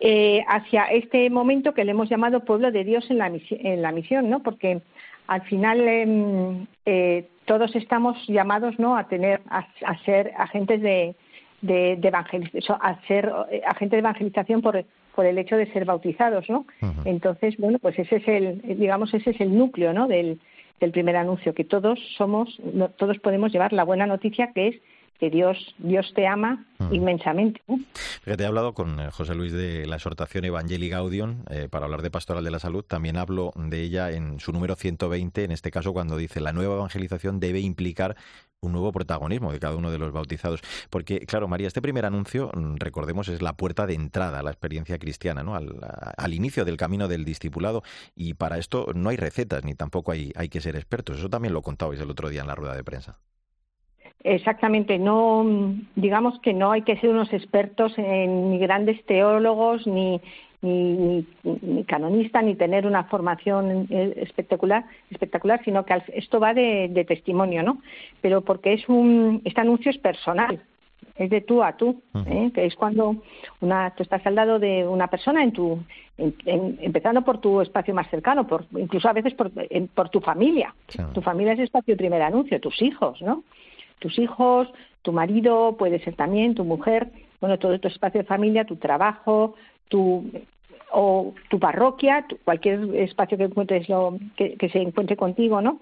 eh, 0.00 0.44
hacia 0.46 0.84
este 0.84 1.30
momento 1.30 1.74
que 1.74 1.84
le 1.84 1.92
hemos 1.92 2.08
llamado 2.08 2.44
Pueblo 2.44 2.70
de 2.70 2.84
Dios 2.84 3.10
en 3.10 3.18
la, 3.18 3.32
en 3.50 3.82
la 3.82 3.92
misión, 3.92 4.28
¿no? 4.28 4.42
porque 4.42 4.82
al 5.26 5.42
final 5.42 5.80
em, 5.80 6.66
eh, 6.84 7.26
todos 7.46 7.74
estamos 7.74 8.16
llamados 8.26 8.78
¿no? 8.78 8.96
a 8.96 9.08
tener 9.08 9.40
a, 9.48 9.66
ser 10.04 10.32
agentes 10.36 10.82
de, 10.82 11.14
de, 11.60 11.96
de 11.96 12.08
evangelización, 12.08 12.78
a 12.80 13.00
ser 13.06 13.32
agentes 13.66 13.92
de 13.92 13.98
evangelización 13.98 14.62
por, 14.62 14.84
por 15.14 15.26
el 15.26 15.38
hecho 15.38 15.56
de 15.56 15.72
ser 15.72 15.84
bautizados, 15.84 16.48
¿no? 16.48 16.66
Entonces, 17.04 17.56
bueno, 17.58 17.78
pues 17.78 17.98
ese 17.98 18.16
es 18.16 18.28
el, 18.28 18.78
digamos, 18.78 19.12
ese 19.14 19.30
es 19.30 19.40
el 19.40 19.56
núcleo, 19.56 19.92
¿no? 19.92 20.06
Del, 20.06 20.38
del 20.80 20.92
primer 20.92 21.16
anuncio, 21.16 21.54
que 21.54 21.64
todos 21.64 21.98
somos, 22.16 22.60
todos 22.96 23.18
podemos 23.18 23.52
llevar 23.52 23.72
la 23.72 23.84
buena 23.84 24.06
noticia 24.06 24.52
que 24.52 24.68
es 24.68 24.76
que 25.18 25.30
Dios, 25.30 25.74
Dios 25.78 26.12
te 26.14 26.26
ama 26.26 26.66
inmensamente. 26.90 27.62
Fíjate, 28.22 28.42
he 28.42 28.46
hablado 28.46 28.74
con 28.74 29.00
eh, 29.00 29.10
José 29.10 29.34
Luis 29.34 29.52
de 29.52 29.86
la 29.86 29.96
exhortación 29.96 30.44
Evangelii 30.44 30.90
Gaudium 30.90 31.42
eh, 31.48 31.68
para 31.70 31.86
hablar 31.86 32.02
de 32.02 32.10
Pastoral 32.10 32.44
de 32.44 32.50
la 32.50 32.58
Salud. 32.58 32.84
También 32.84 33.16
hablo 33.16 33.52
de 33.56 33.80
ella 33.82 34.10
en 34.10 34.38
su 34.40 34.52
número 34.52 34.76
120, 34.76 35.44
en 35.44 35.52
este 35.52 35.70
caso 35.70 35.94
cuando 35.94 36.18
dice 36.18 36.40
la 36.40 36.52
nueva 36.52 36.74
evangelización 36.74 37.40
debe 37.40 37.60
implicar 37.60 38.16
un 38.66 38.72
nuevo 38.72 38.92
protagonismo 38.92 39.52
de 39.52 39.58
cada 39.58 39.76
uno 39.76 39.90
de 39.90 39.98
los 39.98 40.12
bautizados. 40.12 40.60
Porque, 40.90 41.20
claro, 41.20 41.48
María, 41.48 41.66
este 41.66 41.82
primer 41.82 42.04
anuncio, 42.04 42.50
recordemos, 42.76 43.28
es 43.28 43.42
la 43.42 43.54
puerta 43.54 43.86
de 43.86 43.94
entrada 43.94 44.40
a 44.40 44.42
la 44.42 44.50
experiencia 44.50 44.98
cristiana, 44.98 45.42
¿no? 45.42 45.54
Al, 45.54 45.76
al 46.16 46.34
inicio 46.34 46.64
del 46.64 46.76
camino 46.76 47.08
del 47.08 47.24
discipulado. 47.24 47.82
Y 48.14 48.34
para 48.34 48.58
esto 48.58 48.86
no 48.94 49.10
hay 49.10 49.16
recetas, 49.16 49.64
ni 49.64 49.74
tampoco 49.74 50.12
hay, 50.12 50.32
hay 50.36 50.48
que 50.48 50.60
ser 50.60 50.76
expertos. 50.76 51.18
Eso 51.18 51.30
también 51.30 51.54
lo 51.54 51.62
contabais 51.62 52.00
el 52.00 52.10
otro 52.10 52.28
día 52.28 52.42
en 52.42 52.48
la 52.48 52.54
rueda 52.54 52.74
de 52.74 52.84
prensa. 52.84 53.18
Exactamente, 54.24 54.98
no 54.98 55.46
digamos 55.94 56.40
que 56.40 56.52
no 56.52 56.72
hay 56.72 56.82
que 56.82 56.96
ser 56.96 57.10
unos 57.10 57.32
expertos 57.32 57.92
en 57.96 58.50
ni 58.50 58.58
grandes 58.58 59.04
teólogos 59.06 59.86
ni 59.86 60.20
ni, 60.62 61.26
ni, 61.42 61.84
canonista 61.84 62.42
ni 62.42 62.54
tener 62.54 62.86
una 62.86 63.04
formación 63.04 63.86
eh, 63.90 64.14
espectacular, 64.16 64.84
espectacular, 65.10 65.62
sino 65.64 65.84
que 65.84 66.02
esto 66.14 66.40
va 66.40 66.54
de, 66.54 67.04
testimonio, 67.06 67.62
¿no? 67.62 67.80
Pero 68.20 68.40
porque 68.42 68.72
es 68.72 68.88
un 68.88 69.42
este 69.44 69.60
anuncio 69.60 69.90
es 69.90 69.98
personal, 69.98 70.60
es 71.16 71.30
de 71.30 71.40
tú 71.40 71.62
a 71.62 71.76
tú, 71.76 72.02
¿eh? 72.26 72.50
que 72.54 72.66
es 72.66 72.74
cuando 72.74 73.16
una, 73.60 73.90
tú 73.90 74.02
estás 74.02 74.26
al 74.26 74.34
lado 74.34 74.58
de 74.58 74.86
una 74.86 75.08
persona 75.08 75.42
en 75.42 75.52
tu, 75.52 75.78
empezando 76.16 77.22
por 77.22 77.38
tu 77.38 77.60
espacio 77.60 77.94
más 77.94 78.08
cercano, 78.10 78.46
por, 78.46 78.64
incluso 78.76 79.08
a 79.08 79.12
veces 79.12 79.34
por, 79.34 79.50
por 79.94 80.08
tu 80.08 80.20
familia. 80.20 80.74
Tu 81.14 81.22
familia 81.22 81.52
es 81.52 81.60
espacio 81.60 81.94
de 81.94 81.98
primer 81.98 82.22
anuncio, 82.22 82.60
tus 82.60 82.80
hijos, 82.82 83.20
¿no? 83.22 83.44
tus 83.98 84.18
hijos, 84.18 84.68
tu 85.02 85.12
marido, 85.12 85.76
puede 85.76 85.98
ser 86.00 86.14
también 86.14 86.54
tu 86.54 86.64
mujer, 86.64 87.08
bueno, 87.40 87.58
todo 87.58 87.78
tu 87.78 87.88
espacio 87.88 88.20
de 88.20 88.26
familia, 88.26 88.64
tu 88.64 88.76
trabajo, 88.76 89.54
tu 89.88 90.30
o 90.92 91.34
tu 91.50 91.58
parroquia, 91.58 92.26
cualquier 92.44 92.94
espacio 92.94 93.36
que 93.36 93.44
encuentres 93.44 93.88
lo, 93.88 94.18
que, 94.36 94.56
se 94.72 94.80
encuentre 94.80 95.16
contigo, 95.16 95.60
¿no? 95.60 95.80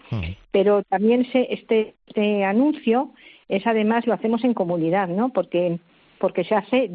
Pero 0.51 0.83
también 0.83 1.31
se, 1.31 1.53
este, 1.53 1.95
este 2.07 2.45
anuncio 2.45 3.11
es 3.49 3.67
además 3.67 4.07
lo 4.07 4.15
hacemos 4.15 4.43
en 4.45 4.55
comunidad, 4.55 5.09
¿no? 5.09 5.29
Porque 5.29 5.79
porque 6.19 6.45
se 6.45 6.55
hace 6.55 6.91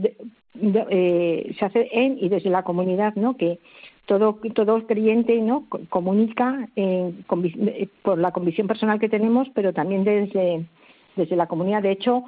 eh, 0.62 1.56
se 1.58 1.65
hace 1.65 1.89
en 1.91 2.17
y 2.19 2.30
desde 2.30 2.50
la 2.50 2.63
comunidad, 2.63 3.15
¿no? 3.15 3.38
Que 3.38 3.60
todo 4.08 4.39
todo 4.54 4.88
creyente, 4.88 5.39
¿no? 5.39 5.65
Comunica 5.89 6.67
eh, 6.76 7.13
por 8.02 8.17
la 8.17 8.32
convicción 8.32 8.67
personal 8.67 9.00
que 9.00 9.10
tenemos, 9.10 9.48
pero 9.54 9.72
también 9.72 10.04
desde 10.04 10.65
desde 11.15 11.36
la 11.36 11.48
comunidad. 11.48 11.84
De 11.84 11.91
hecho, 11.91 12.24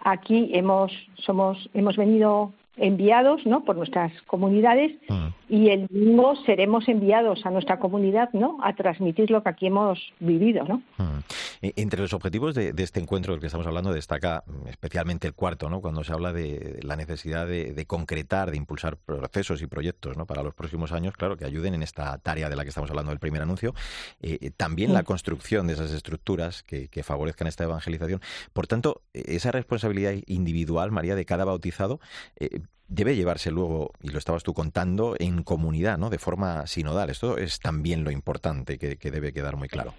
aquí 0.00 0.50
hemos, 0.52 0.92
somos, 1.14 1.70
hemos 1.74 1.96
venido 1.96 2.52
enviados 2.80 3.44
¿no? 3.46 3.64
por 3.64 3.76
nuestras 3.76 4.12
comunidades 4.22 4.92
mm. 5.08 5.26
y 5.48 5.68
el 5.68 5.86
domingo 5.86 6.34
seremos 6.46 6.88
enviados 6.88 7.44
a 7.44 7.50
nuestra 7.50 7.78
comunidad 7.78 8.30
¿no? 8.32 8.58
a 8.62 8.74
transmitir 8.74 9.30
lo 9.30 9.42
que 9.42 9.50
aquí 9.50 9.66
hemos 9.66 9.98
vivido. 10.18 10.64
¿no? 10.64 10.82
Mm. 10.98 11.18
E, 11.62 11.72
entre 11.76 12.00
los 12.00 12.12
objetivos 12.12 12.54
de, 12.54 12.74
este 12.78 13.00
encuentro 13.00 13.32
del 13.32 13.40
que 13.40 13.46
estamos 13.46 13.66
hablando 13.66 13.92
destaca 13.92 14.42
mm, 14.46 14.68
especialmente 14.68 15.28
el 15.28 15.34
cuarto, 15.34 15.68
¿no? 15.68 15.80
cuando 15.80 16.02
se 16.02 16.12
habla 16.12 16.32
de 16.32 16.80
la 16.82 16.96
necesidad 16.96 17.46
de, 17.46 17.84
concretar, 17.86 18.50
de 18.50 18.56
impulsar 18.56 18.96
procesos 18.96 19.62
y 19.62 19.66
proyectos 19.66 20.16
¿no? 20.16 20.26
para 20.26 20.42
los 20.42 20.54
próximos 20.54 20.92
años, 20.92 21.14
claro, 21.16 21.36
que 21.36 21.44
ayuden 21.44 21.74
en 21.74 21.82
esta 21.82 22.16
tarea 22.18 22.48
de 22.48 22.56
la 22.56 22.62
que 22.62 22.70
estamos 22.70 22.90
hablando 22.90 23.10
del 23.10 23.18
primer 23.18 23.42
anuncio. 23.42 23.74
Eh, 24.22 24.38
eh, 24.40 24.50
también 24.56 24.92
la 24.92 25.02
construcción 25.02 25.66
de 25.66 25.74
esas 25.74 25.92
estructuras 25.92 26.62
que, 26.62 26.88
favorezcan 27.00 27.48
esta 27.48 27.64
evangelización. 27.64 28.20
Por 28.52 28.66
tanto, 28.66 29.02
esa 29.14 29.50
responsabilidad 29.50 30.14
individual, 30.26 30.90
María, 30.92 31.14
de 31.14 31.24
cada 31.24 31.44
bautizado, 31.44 31.98
eh, 32.38 32.60
debe 32.90 33.14
llevarse 33.14 33.50
luego, 33.50 33.92
y 34.02 34.10
lo 34.10 34.18
estabas 34.18 34.42
tú 34.42 34.52
contando, 34.52 35.14
en 35.18 35.42
comunidad, 35.42 35.96
¿no? 35.96 36.10
De 36.10 36.18
forma 36.18 36.66
sinodal. 36.66 37.08
Esto 37.08 37.38
es 37.38 37.60
también 37.60 38.04
lo 38.04 38.10
importante 38.10 38.78
que, 38.78 39.10
debe 39.10 39.32
quedar 39.32 39.56
muy 39.56 39.68
claro. 39.68 39.94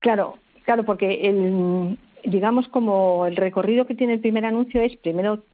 Claro, 0.00 0.38
claro, 0.64 0.84
porque 0.84 1.28
el, 1.28 1.96
digamos 2.24 2.68
como 2.68 3.26
el 3.26 3.36
recorrido 3.36 3.86
que 3.86 3.94
tiene 3.94 4.14
el 4.14 4.20
primer 4.20 4.44
anuncio 4.44 4.82
es 4.82 4.96
primero 4.96 5.44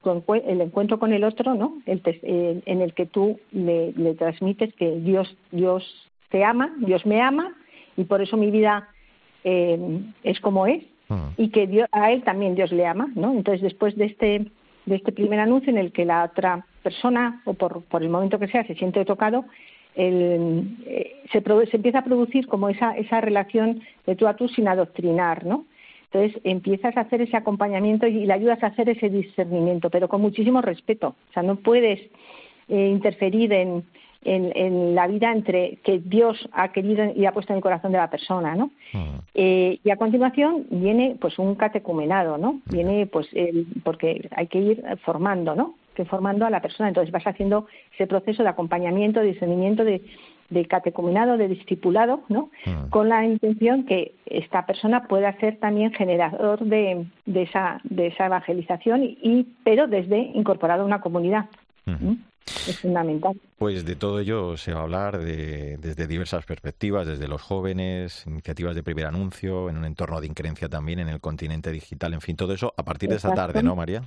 el 0.44 0.60
encuentro 0.62 0.98
con 0.98 1.12
el 1.12 1.22
otro, 1.22 1.54
¿no? 1.54 1.82
El, 1.84 2.02
en 2.22 2.80
el 2.80 2.94
que 2.94 3.04
tú 3.04 3.38
le, 3.52 3.92
transmites 4.14 4.74
que 4.74 4.96
Dios 5.00 5.36
Dios 5.52 5.84
te 6.30 6.44
ama, 6.44 6.74
Dios 6.78 7.04
me 7.04 7.20
ama 7.20 7.54
y 7.96 8.04
por 8.04 8.22
eso 8.22 8.36
mi 8.38 8.50
vida 8.50 8.88
eh, 9.44 10.00
es 10.24 10.40
como 10.40 10.66
es 10.66 10.82
ah. 11.10 11.30
y 11.36 11.50
que 11.50 11.66
Dios, 11.66 11.88
a 11.92 12.10
él 12.10 12.22
también 12.22 12.54
Dios 12.54 12.72
le 12.72 12.86
ama, 12.86 13.10
¿no? 13.14 13.32
Entonces 13.32 13.62
después 13.62 13.96
de 13.96 14.06
este 14.06 14.50
de 14.88 14.96
este 14.96 15.12
primer 15.12 15.40
anuncio 15.40 15.70
en 15.70 15.78
el 15.78 15.92
que 15.92 16.04
la 16.04 16.24
otra 16.24 16.64
persona 16.82 17.42
o 17.44 17.54
por, 17.54 17.82
por 17.82 18.02
el 18.02 18.08
momento 18.08 18.38
que 18.38 18.48
sea 18.48 18.66
se 18.66 18.74
siente 18.74 19.04
tocado, 19.04 19.44
el, 19.94 20.76
eh, 20.86 21.22
se, 21.32 21.40
se, 21.40 21.76
empieza 21.76 21.98
a 21.98 22.04
producir 22.04 22.46
como 22.46 22.68
esa, 22.68 22.96
esa 22.96 23.20
relación 23.20 23.80
de 24.06 24.16
tú 24.16 24.26
a 24.26 24.36
tú 24.36 24.48
sin 24.48 24.68
adoctrinar, 24.68 25.44
¿no? 25.44 25.64
Entonces 26.10 26.40
empiezas 26.44 26.96
a 26.96 27.02
hacer 27.02 27.20
ese 27.20 27.36
acompañamiento 27.36 28.06
y 28.06 28.24
le 28.24 28.32
ayudas 28.32 28.62
a 28.62 28.68
hacer 28.68 28.88
ese 28.88 29.10
discernimiento, 29.10 29.90
pero 29.90 30.08
con 30.08 30.22
muchísimo 30.22 30.62
respeto. 30.62 31.08
O 31.28 31.32
sea, 31.34 31.42
no 31.42 31.56
puedes 31.56 32.00
eh, 32.68 32.88
interferir 32.88 33.52
en, 33.52 33.84
en, 34.22 34.94
la 34.94 35.06
vida 35.06 35.32
entre 35.32 35.78
que 35.84 35.98
Dios 35.98 36.48
ha 36.52 36.72
querido 36.72 37.12
y 37.14 37.24
ha 37.26 37.32
puesto 37.32 37.52
en 37.52 37.58
el 37.58 37.62
corazón 37.62 37.92
de 37.92 37.98
la 37.98 38.10
persona, 38.10 38.54
¿no? 38.54 38.70
Mm. 38.92 39.18
Eh, 39.34 39.78
y 39.82 39.90
a 39.90 39.96
continuación 39.96 40.66
viene 40.70 41.16
pues 41.20 41.38
un 41.38 41.54
catecumenado, 41.54 42.36
¿no? 42.38 42.60
Viene 42.66 43.06
pues 43.06 43.28
el, 43.32 43.66
porque 43.84 44.28
hay 44.34 44.48
que 44.48 44.58
ir 44.58 44.84
formando, 45.04 45.54
¿no? 45.54 45.74
Que 45.94 46.04
formando 46.04 46.46
a 46.46 46.50
la 46.50 46.60
persona. 46.60 46.88
Entonces 46.88 47.12
vas 47.12 47.26
haciendo 47.26 47.66
ese 47.94 48.06
proceso 48.06 48.42
de 48.42 48.48
acompañamiento, 48.48 49.20
de 49.20 49.26
discernimiento, 49.26 49.84
de 49.84 50.02
de 50.50 50.64
catecumenado, 50.66 51.36
de 51.36 51.48
discipulado, 51.48 52.22
¿no? 52.28 52.50
Mm. 52.64 52.88
Con 52.90 53.08
la 53.08 53.24
intención 53.24 53.84
que 53.84 54.12
esta 54.26 54.64
persona 54.66 55.04
pueda 55.04 55.38
ser 55.38 55.58
también 55.58 55.92
generador 55.92 56.60
de, 56.60 57.06
de, 57.26 57.42
esa, 57.42 57.80
de 57.84 58.08
esa 58.08 58.26
evangelización, 58.26 59.02
y, 59.02 59.46
pero 59.64 59.86
desde 59.86 60.18
incorporado 60.18 60.82
a 60.82 60.86
una 60.86 61.00
comunidad. 61.00 61.46
Es 62.46 62.80
fundamental. 62.80 63.40
Pues 63.56 63.84
de 63.84 63.96
todo 63.96 64.20
ello 64.20 64.56
se 64.56 64.72
va 64.72 64.80
a 64.80 64.82
hablar 64.82 65.18
de, 65.18 65.76
desde 65.78 66.06
diversas 66.06 66.44
perspectivas, 66.44 67.06
desde 67.06 67.28
los 67.28 67.42
jóvenes, 67.42 68.24
iniciativas 68.26 68.74
de 68.74 68.82
primer 68.82 69.06
anuncio, 69.06 69.68
en 69.68 69.78
un 69.78 69.84
entorno 69.84 70.20
de 70.20 70.26
increencia 70.26 70.68
también 70.68 70.98
en 70.98 71.08
el 71.08 71.20
continente 71.20 71.72
digital, 71.72 72.14
en 72.14 72.20
fin, 72.20 72.36
todo 72.36 72.52
eso 72.52 72.72
a 72.76 72.84
partir 72.84 73.08
de 73.08 73.16
esta 73.16 73.34
tarde, 73.34 73.62
¿no, 73.62 73.76
María? 73.76 74.02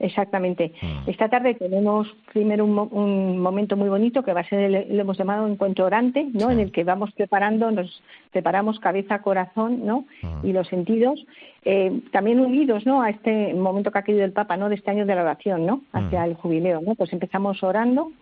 Exactamente. 0.00 0.72
Mm. 0.80 1.10
Esta 1.10 1.28
tarde 1.28 1.54
tenemos 1.54 2.06
primero 2.32 2.64
un, 2.64 3.38
momento 3.38 3.76
muy 3.76 3.88
bonito 3.88 4.22
que 4.22 4.32
va 4.32 4.40
a 4.40 4.48
ser, 4.48 4.86
lo 4.88 5.00
hemos 5.00 5.18
llamado 5.18 5.48
encuentro 5.48 5.86
orante, 5.86 6.28
¿no? 6.32 6.50
En 6.50 6.60
el 6.60 6.70
que 6.70 6.84
vamos 6.84 7.12
preparando, 7.12 7.70
nos 7.70 8.02
preparamos 8.30 8.78
cabeza, 8.78 9.22
corazón, 9.22 9.84
¿no? 9.84 10.04
Mm. 10.22 10.46
Y 10.46 10.52
los 10.52 10.68
sentidos, 10.68 11.24
eh, 11.64 12.00
también 12.12 12.38
unidos, 12.38 12.86
¿no? 12.86 13.02
A 13.02 13.10
este 13.10 13.54
momento 13.54 13.90
que 13.90 13.98
ha 13.98 14.02
querido 14.02 14.24
el 14.24 14.32
Papa, 14.32 14.56
¿no? 14.56 14.68
De 14.68 14.76
este 14.76 14.90
año 14.90 15.04
de 15.04 15.14
la 15.14 15.22
oración, 15.22 15.66
¿no? 15.66 15.82
Hacia 15.92 16.20
mm. 16.20 16.24
el 16.24 16.34
jubileo, 16.34 16.80
¿no? 16.80 16.94
Pues 16.94 17.12
empezamos 17.12 17.62
orando. 17.62 18.12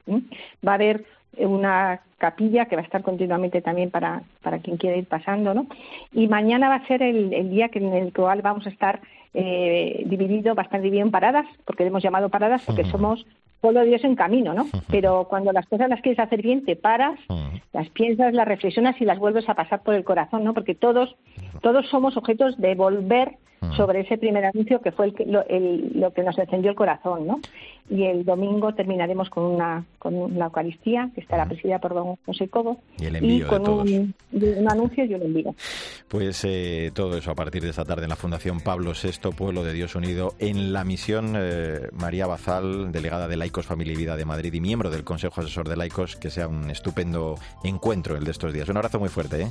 Va 0.66 0.72
a 0.72 0.76
haber 0.76 1.04
una 1.38 2.00
capilla 2.18 2.66
que 2.66 2.76
va 2.76 2.82
a 2.82 2.84
estar 2.84 3.02
continuamente 3.02 3.60
también 3.60 3.90
para, 3.90 4.22
para 4.42 4.58
quien 4.58 4.78
quiera 4.78 4.96
ir 4.96 5.06
pasando, 5.06 5.52
¿no? 5.52 5.66
Y 6.12 6.28
mañana 6.28 6.68
va 6.68 6.76
a 6.76 6.86
ser 6.86 7.02
el, 7.02 7.32
el 7.34 7.50
día 7.50 7.68
que 7.68 7.78
en 7.78 7.92
el 7.92 8.12
cual 8.12 8.40
vamos 8.42 8.66
a 8.66 8.70
estar 8.70 9.00
eh, 9.34 10.02
dividido, 10.06 10.54
bastante 10.54 10.84
dividido 10.84 11.04
en 11.04 11.12
paradas, 11.12 11.44
porque 11.66 11.84
le 11.84 11.88
hemos 11.88 12.02
llamado 12.02 12.30
paradas 12.30 12.62
porque 12.64 12.84
somos 12.84 13.26
pueblo 13.60 13.80
de 13.80 13.86
Dios 13.86 14.04
en 14.04 14.16
camino, 14.16 14.54
¿no? 14.54 14.66
Pero 14.90 15.26
cuando 15.28 15.52
las 15.52 15.66
cosas 15.66 15.90
las 15.90 16.00
quieres 16.00 16.20
hacer 16.20 16.40
bien, 16.40 16.64
te 16.64 16.74
paras, 16.74 17.18
las 17.72 17.88
piensas, 17.90 18.32
las 18.32 18.48
reflexionas 18.48 18.98
y 19.00 19.04
las 19.04 19.18
vuelves 19.18 19.46
a 19.48 19.54
pasar 19.54 19.82
por 19.82 19.94
el 19.94 20.04
corazón, 20.04 20.42
¿no? 20.44 20.54
Porque 20.54 20.74
todos, 20.74 21.16
todos 21.60 21.86
somos 21.88 22.16
objetos 22.16 22.56
de 22.58 22.74
volver 22.74 23.36
sobre 23.76 24.00
ese 24.00 24.18
primer 24.18 24.44
anuncio 24.44 24.80
que 24.80 24.92
fue 24.92 25.12
el, 25.18 25.92
lo 25.94 26.12
que 26.12 26.22
nos 26.22 26.38
encendió 26.38 26.70
el 26.70 26.76
corazón, 26.76 27.26
¿no? 27.26 27.40
y 27.88 28.04
el 28.04 28.24
domingo 28.24 28.74
terminaremos 28.74 29.30
con 29.30 29.44
una 29.44 29.84
con 29.98 30.14
una 30.14 30.46
Eucaristía 30.46 31.10
que 31.14 31.20
estará 31.20 31.46
presidida 31.46 31.78
por 31.78 31.94
don 31.94 32.16
José 32.26 32.48
Cobo 32.48 32.80
y, 32.98 33.40
con 33.42 33.68
Un, 33.68 34.14
anuncio 34.68 35.04
y 35.04 35.14
un 35.14 35.22
envío. 35.22 35.54
Pues 36.08 36.44
eh, 36.44 36.90
todo 36.94 37.16
eso 37.16 37.30
a 37.30 37.34
partir 37.34 37.62
de 37.62 37.70
esta 37.70 37.84
tarde 37.84 38.04
en 38.04 38.10
la 38.10 38.16
Fundación 38.16 38.60
Pablo 38.60 38.92
VI, 38.92 39.30
Pueblo 39.36 39.62
de 39.62 39.72
Dios 39.72 39.94
Unido, 39.94 40.34
en 40.38 40.72
la 40.72 40.84
misión 40.84 41.34
eh, 41.36 41.88
María 41.92 42.26
Bazal, 42.26 42.92
delegada 42.92 43.28
de 43.28 43.36
Laicos, 43.36 43.66
Familia 43.66 43.94
y 43.94 43.96
Vida 43.96 44.16
de 44.16 44.24
Madrid 44.24 44.52
y 44.52 44.60
miembro 44.60 44.90
del 44.90 45.04
Consejo 45.04 45.40
Asesor 45.40 45.68
de 45.68 45.76
Laicos, 45.76 46.16
que 46.16 46.30
sea 46.30 46.48
un 46.48 46.70
estupendo 46.70 47.36
encuentro 47.62 48.16
el 48.16 48.24
de 48.24 48.30
estos 48.32 48.52
días. 48.52 48.68
Un 48.68 48.76
abrazo 48.76 48.98
muy 48.98 49.08
fuerte. 49.08 49.42
¿eh? 49.42 49.48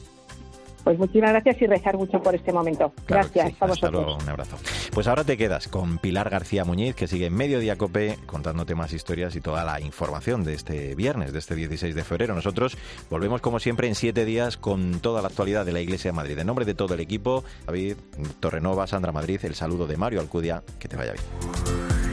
Pues 0.85 0.99
muchísimas 0.99 1.31
gracias 1.31 1.59
y 1.63 1.65
rezar 1.65 1.97
mucho 1.97 2.21
por 2.21 2.35
este 2.35 2.53
momento. 2.53 2.93
gracias 3.07 3.53
a 3.59 3.65
vosotros. 3.65 4.23
un 4.23 4.29
abrazo. 4.29 4.55
Pues 4.93 5.07
ahora 5.07 5.23
te 5.23 5.35
quedas 5.35 5.67
con 5.67 5.97
Pilar 5.97 6.29
García 6.29 6.63
Muñiz, 6.63 6.93
que 6.93 7.07
sigue 7.07 7.25
en 7.25 7.33
Mediodía 7.33 7.75
Cope 7.75 8.19
contándote 8.27 8.75
más 8.75 8.93
historias 8.93 9.35
y 9.35 9.41
toda 9.41 9.65
la 9.65 9.81
información 9.81 10.43
de 10.43 10.53
este 10.53 10.93
viernes, 10.93 11.33
de 11.33 11.39
este 11.39 11.55
16 11.55 11.95
de 11.95 12.03
febrero. 12.03 12.35
Nosotros 12.35 12.77
volvemos 13.09 13.41
como 13.41 13.59
siempre 13.59 13.87
en 13.87 13.95
siete 13.95 14.25
días 14.25 14.57
con 14.57 14.99
toda 14.99 15.23
la 15.23 15.29
actualidad 15.29 15.65
de 15.65 15.71
la 15.71 15.81
Iglesia 15.81 16.11
de 16.11 16.15
Madrid. 16.15 16.37
En 16.37 16.45
nombre 16.45 16.65
de 16.65 16.75
todo 16.75 16.93
el 16.93 16.99
equipo, 16.99 17.43
David 17.65 17.95
Torrenova, 18.39 18.85
Sandra 18.85 19.11
Madrid, 19.11 19.39
el 19.41 19.55
saludo 19.55 19.87
de 19.87 19.97
Mario 19.97 20.19
Alcudia. 20.19 20.61
Que 20.77 20.87
te 20.87 20.97
vaya 20.97 21.13
bien. 21.13 22.04